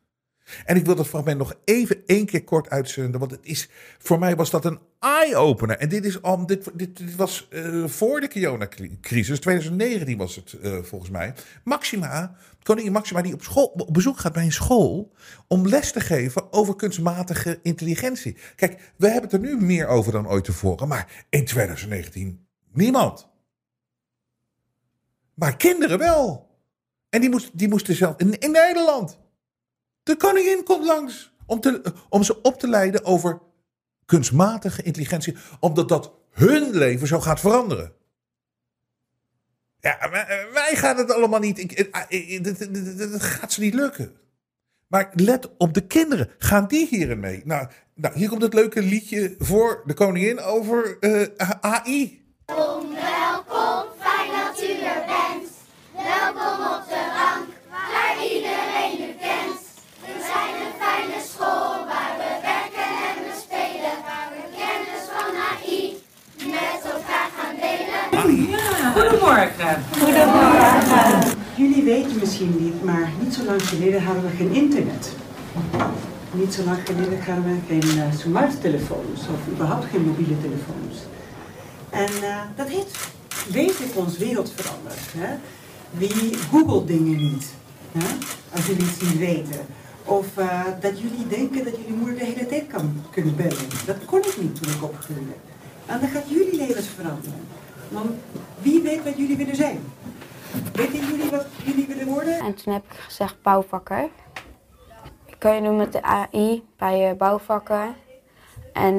[0.65, 3.21] En ik wil dat fragment nog even één keer kort uitzenden.
[3.21, 5.77] Want het is, voor mij was dat een eye-opener.
[5.77, 9.41] En dit, is al, dit, dit, dit was eh, voor de coronacrisis.
[9.41, 11.35] 2019 was het eh, volgens mij.
[11.65, 15.13] Maxima, koningin Maxima, die op, school, op bezoek gaat bij een school.
[15.49, 18.37] om les te geven over kunstmatige intelligentie.
[18.57, 20.89] Kijk, we hebben het er nu meer over dan ooit tevoren.
[20.89, 23.29] Maar in 2019 niemand.
[25.35, 26.51] Maar kinderen wel.
[27.09, 29.19] En die, moest, die moesten zelf in, in Nederland.
[30.03, 33.41] De koningin komt langs om, te, om ze op te leiden over
[34.07, 37.93] kunstmatige intelligentie, omdat dat hun leven zo gaat veranderen.
[39.81, 41.59] Ja, eh, wij gaan het allemaal niet.
[41.75, 44.17] Eh, eh, dat- gaat ze niet lukken.
[44.87, 46.31] Maar let op de kinderen.
[46.39, 47.43] Gaan die hierin mee?
[47.45, 50.97] Nou, nou hier komt het leuke liedje voor de koningin over
[51.61, 52.25] AI.
[52.47, 55.51] Welkom, fijn dat u er bent.
[55.95, 57.22] Welkom op de
[69.33, 69.83] Goedemorgen.
[69.99, 71.39] Goedemorgen.
[71.55, 75.13] Jullie weten misschien niet, maar niet zo lang geleden hadden we geen internet.
[76.33, 80.97] Niet zo lang geleden hadden we geen uh, smarttelefoons of überhaupt geen mobiele telefoons.
[81.91, 82.99] En uh, dat heeft,
[83.51, 85.01] weet ik, ons wereld veranderd.
[85.17, 85.35] Hè?
[85.91, 87.47] Wie googelt dingen niet,
[87.93, 88.09] hè?
[88.55, 89.67] als jullie iets niet weten.
[90.05, 93.69] Of uh, dat jullie denken dat jullie moeder de hele tijd kan kunnen bellen.
[93.87, 95.35] Dat kon ik niet toen ik opgroeide.
[95.87, 97.62] En dan gaat jullie levens veranderen.
[97.93, 98.11] Want
[98.61, 99.81] wie weet wat jullie willen zijn?
[100.73, 102.39] Weten jullie wat jullie willen worden?
[102.39, 104.09] En toen heb ik gezegd bouwvakker.
[105.39, 107.95] Kun je doen met de AI bij uh, bouwvakken.
[108.73, 108.95] En,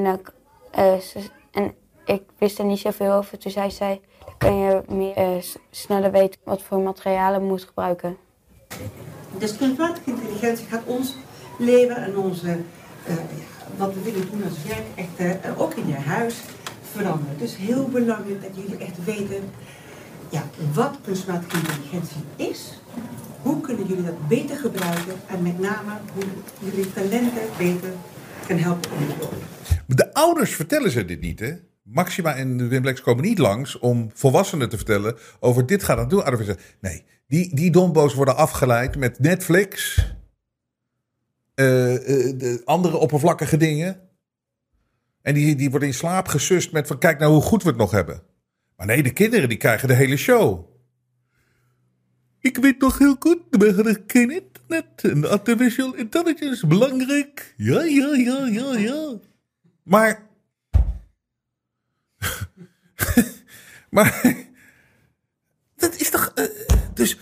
[0.78, 1.18] uh, ze,
[1.50, 1.74] en
[2.04, 3.38] ik wist er niet zoveel over.
[3.38, 7.64] Toen zei zij, dan kun je meer, uh, sneller weten wat voor materialen je moet
[7.64, 8.16] gebruiken.
[9.38, 11.16] Dus kunstmatige intelligentie gaat ons
[11.58, 12.58] leven en onze,
[13.76, 16.42] wat we willen doen als werk echt ook in je huis
[16.96, 17.38] veranderen.
[17.38, 19.42] Dus heel belangrijk dat jullie echt weten
[20.30, 20.42] ja,
[20.72, 22.80] wat kunstmatige intelligentie is.
[23.42, 26.24] Hoe kunnen jullie dat beter gebruiken en met name hoe
[26.58, 27.90] jullie talenten beter
[28.46, 29.42] kan helpen ontwikkelen.
[29.86, 31.52] De ouders vertellen ze dit niet, hè?
[31.82, 36.08] Maxima en Wim Lex komen niet langs om volwassenen te vertellen over dit gaat aan
[36.08, 36.22] doen.
[36.80, 39.98] Nee, die, die dombo's worden afgeleid met Netflix,
[41.54, 41.98] uh, uh,
[42.38, 44.00] de andere oppervlakkige dingen.
[45.24, 47.78] En die, die worden in slaap gesust met van kijk nou hoe goed we het
[47.78, 48.22] nog hebben.
[48.76, 50.64] Maar nee, de kinderen die krijgen de hele show.
[52.40, 54.84] Ik weet nog heel goed, we hadden geen internet.
[55.02, 57.54] En artificial intelligence belangrijk.
[57.56, 59.18] Ja, ja, ja, ja, ja.
[59.82, 60.26] Maar...
[63.90, 64.36] maar...
[65.76, 66.32] Dat is toch...
[66.34, 66.44] Uh,
[66.94, 67.18] dus...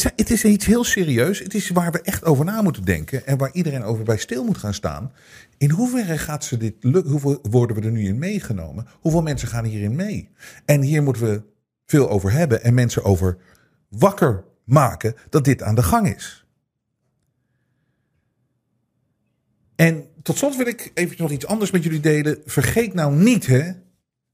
[0.00, 1.38] Het, is iets heel serieus.
[1.38, 3.26] Het is waar we echt over na moeten denken.
[3.26, 5.12] En waar iedereen over bij stil moet gaan staan.
[5.58, 7.10] In hoeverre gaat ze dit lukken?
[7.10, 8.86] Hoeveel worden we er nu in meegenomen?
[9.00, 10.30] Hoeveel mensen gaan hierin mee?
[10.64, 11.42] En hier moeten we
[11.86, 12.62] veel over hebben.
[12.62, 13.36] En mensen over
[13.88, 16.46] wakker maken dat dit aan de gang is.
[19.76, 22.38] En tot slot wil ik even nog iets anders met jullie delen.
[22.44, 23.72] Vergeet nou niet, hè.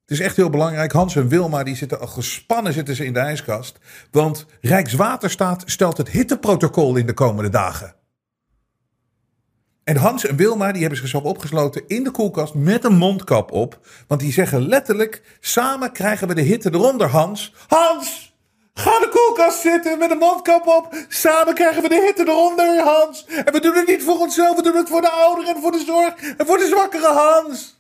[0.09, 0.93] Het is echt heel belangrijk.
[0.93, 3.79] Hans en Wilma die zitten al gespannen zitten ze in de ijskast.
[4.11, 7.95] Want Rijkswaterstaat stelt het hitteprotocol in de komende dagen.
[9.85, 13.87] En Hans en Wilma die hebben zichzelf opgesloten in de koelkast met een mondkap op.
[14.07, 17.55] Want die zeggen letterlijk, samen krijgen we de hitte eronder, Hans.
[17.67, 18.37] Hans!
[18.75, 21.05] Ga in de koelkast zitten met een mondkap op.
[21.09, 23.27] Samen krijgen we de hitte eronder, Hans.
[23.45, 25.73] En we doen het niet voor onszelf, we doen het voor de ouderen en voor
[25.73, 27.78] de zorg en voor de zwakkere Hans.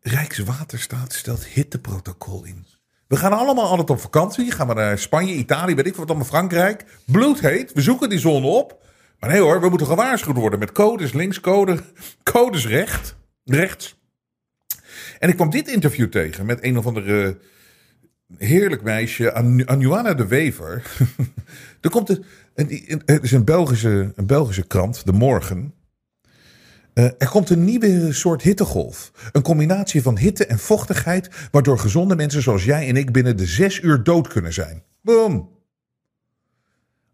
[0.00, 2.66] Rijkswaterstaat stelt hitteprotocol in.
[3.06, 4.50] We gaan allemaal altijd op vakantie.
[4.50, 6.84] Gaan we naar Spanje, Italië, weet ik wat allemaal, Frankrijk.
[7.06, 8.82] Bloedheet, we zoeken die zon op.
[9.18, 11.78] Maar nee hoor, we moeten gewaarschuwd worden met codes links, code,
[12.32, 13.98] codes recht, rechts.
[15.18, 17.38] En ik kwam dit interview tegen met een of andere
[18.38, 19.32] heerlijk meisje,
[19.66, 20.82] Anuana de Wever.
[21.80, 25.74] er komt een, het is een Belgische, een Belgische krant, De Morgen.
[26.94, 29.12] Uh, er komt een nieuwe soort hittegolf.
[29.32, 33.46] Een combinatie van hitte en vochtigheid, waardoor gezonde mensen zoals jij en ik binnen de
[33.46, 34.82] zes uur dood kunnen zijn.
[35.02, 35.58] Boom.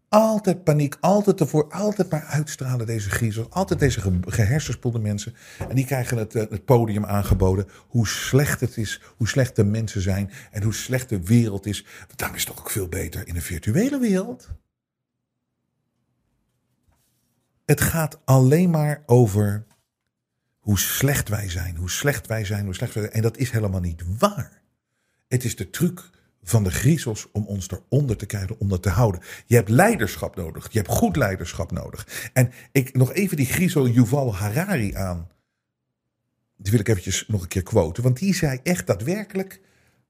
[0.09, 3.49] Altijd paniek, altijd ervoor, altijd maar uitstralen deze griezels.
[3.49, 5.33] Altijd deze ge gehersenspoelde mensen.
[5.69, 7.67] En die krijgen het, uh, het podium aangeboden.
[7.87, 11.85] Hoe slecht het is, hoe slecht de mensen zijn en hoe slecht de wereld is.
[11.97, 14.49] Want daarom is het toch ook veel beter in een virtuele wereld.
[17.67, 19.65] Het gaat alleen maar over
[20.59, 23.15] hoe slecht wij zijn, hoe slecht wij zijn, hoe slecht wij zijn.
[23.15, 24.61] En dat is helemaal niet waar.
[25.27, 26.09] Het is de truc
[26.43, 29.21] van de griezels om ons eronder te krijgen, dat te houden.
[29.45, 30.71] Je hebt leiderschap nodig.
[30.71, 32.29] Je hebt goed leiderschap nodig.
[32.33, 35.27] En ik nog even die griezel Yuval Harari aan.
[36.57, 38.03] Die wil ik eventjes nog een keer quoten.
[38.03, 39.61] Want die zei echt daadwerkelijk...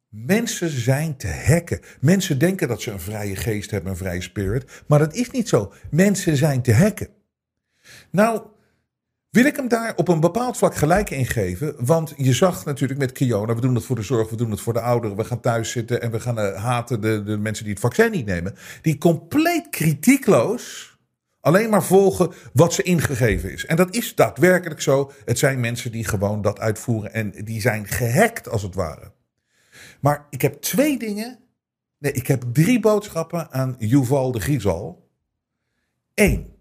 [0.10, 1.80] Mensen zijn te hacken.
[2.00, 4.84] Mensen denken dat ze een vrije geest hebben, een vrije spirit.
[4.88, 5.74] Maar dat is niet zo.
[5.90, 7.16] Mensen zijn te hacken.
[8.12, 8.42] Nou,
[9.30, 11.76] wil ik hem daar op een bepaald vlak gelijk in geven?
[11.86, 14.62] Want je zag natuurlijk met Kiona, we doen het voor de zorg, we doen het
[14.62, 17.64] voor de ouderen, we gaan thuis zitten en we gaan uh, haten de, de mensen
[17.64, 18.56] die het vaccin niet nemen.
[18.82, 20.98] Die compleet kritiekloos
[21.40, 23.66] alleen maar volgen wat ze ingegeven is.
[23.66, 25.12] En dat is daadwerkelijk zo.
[25.26, 29.12] Het zijn mensen die gewoon dat uitvoeren en die zijn gehackt als het ware.
[30.00, 31.40] Maar ik heb twee dingen.
[31.98, 35.10] Nee, ik heb drie boodschappen aan Yuval de Griezal.
[36.14, 36.57] Eén.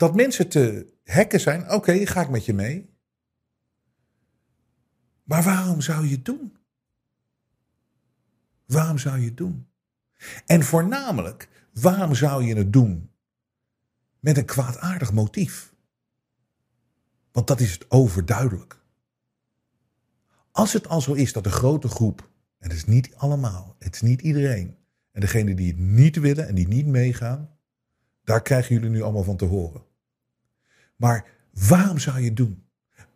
[0.00, 2.90] Dat mensen te hacken zijn, oké, ga ik met je mee.
[5.24, 6.56] Maar waarom zou je het doen?
[8.66, 9.68] Waarom zou je het doen?
[10.46, 13.10] En voornamelijk, waarom zou je het doen
[14.20, 15.74] met een kwaadaardig motief?
[17.32, 18.80] Want dat is het overduidelijk.
[20.50, 23.94] Als het al zo is dat een grote groep, en het is niet allemaal, het
[23.94, 24.76] is niet iedereen,
[25.12, 27.56] en degene die het niet willen en die niet meegaan,
[28.24, 29.88] daar krijgen jullie nu allemaal van te horen.
[31.00, 32.64] Maar waarom zou je het doen?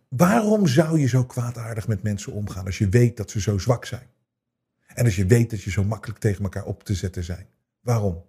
[0.08, 3.84] Waarom zou je zo kwaadaardig met mensen omgaan als je weet dat ze zo zwak
[3.84, 4.06] zijn?
[4.86, 7.46] En als je weet dat je zo makkelijk tegen elkaar op te zetten zijn.
[7.80, 8.24] Waarom?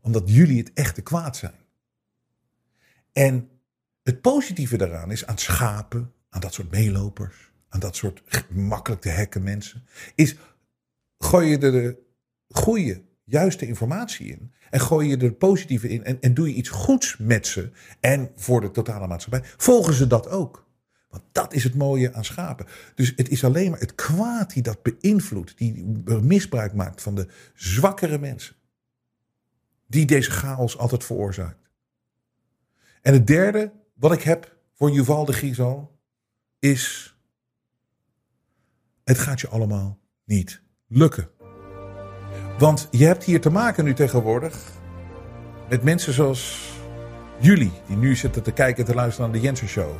[0.00, 1.54] Omdat jullie het echte kwaad zijn.
[3.12, 3.50] En
[4.02, 9.10] het positieve daaraan is aan schapen, aan dat soort meelopers, aan dat soort makkelijk te
[9.10, 10.36] hacken mensen, is
[11.18, 12.02] gooi je de
[12.48, 14.52] goede, juiste informatie in.
[14.70, 17.70] En gooi je er positieve in en, en doe je iets goeds met ze
[18.00, 20.70] en voor de totale maatschappij, volgen ze dat ook.
[21.08, 22.66] Want dat is het mooie aan schapen.
[22.94, 25.84] Dus het is alleen maar het kwaad die dat beïnvloedt, die
[26.20, 28.56] misbruik maakt van de zwakkere mensen.
[29.86, 31.70] Die deze chaos altijd veroorzaakt.
[33.02, 35.98] En het derde wat ik heb voor Yuval de Grisal
[36.58, 37.16] is:
[39.04, 41.30] het gaat je allemaal niet lukken.
[42.62, 44.56] Want je hebt hier te maken nu tegenwoordig
[45.68, 46.70] met mensen zoals
[47.38, 49.90] jullie, die nu zitten te kijken en te luisteren naar de Jensen Show.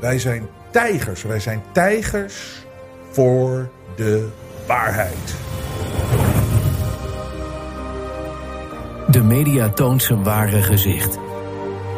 [0.00, 2.66] Wij zijn tijgers, wij zijn tijgers
[3.10, 4.28] voor de
[4.66, 5.34] waarheid.
[9.10, 11.18] De media toont zijn ware gezicht.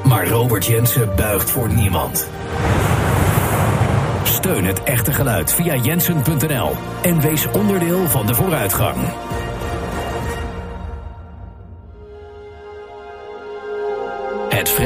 [0.05, 2.29] Maar Robert Jensen buigt voor niemand.
[4.23, 6.71] Steun het echte geluid via jensen.nl
[7.03, 8.97] en wees onderdeel van de vooruitgang.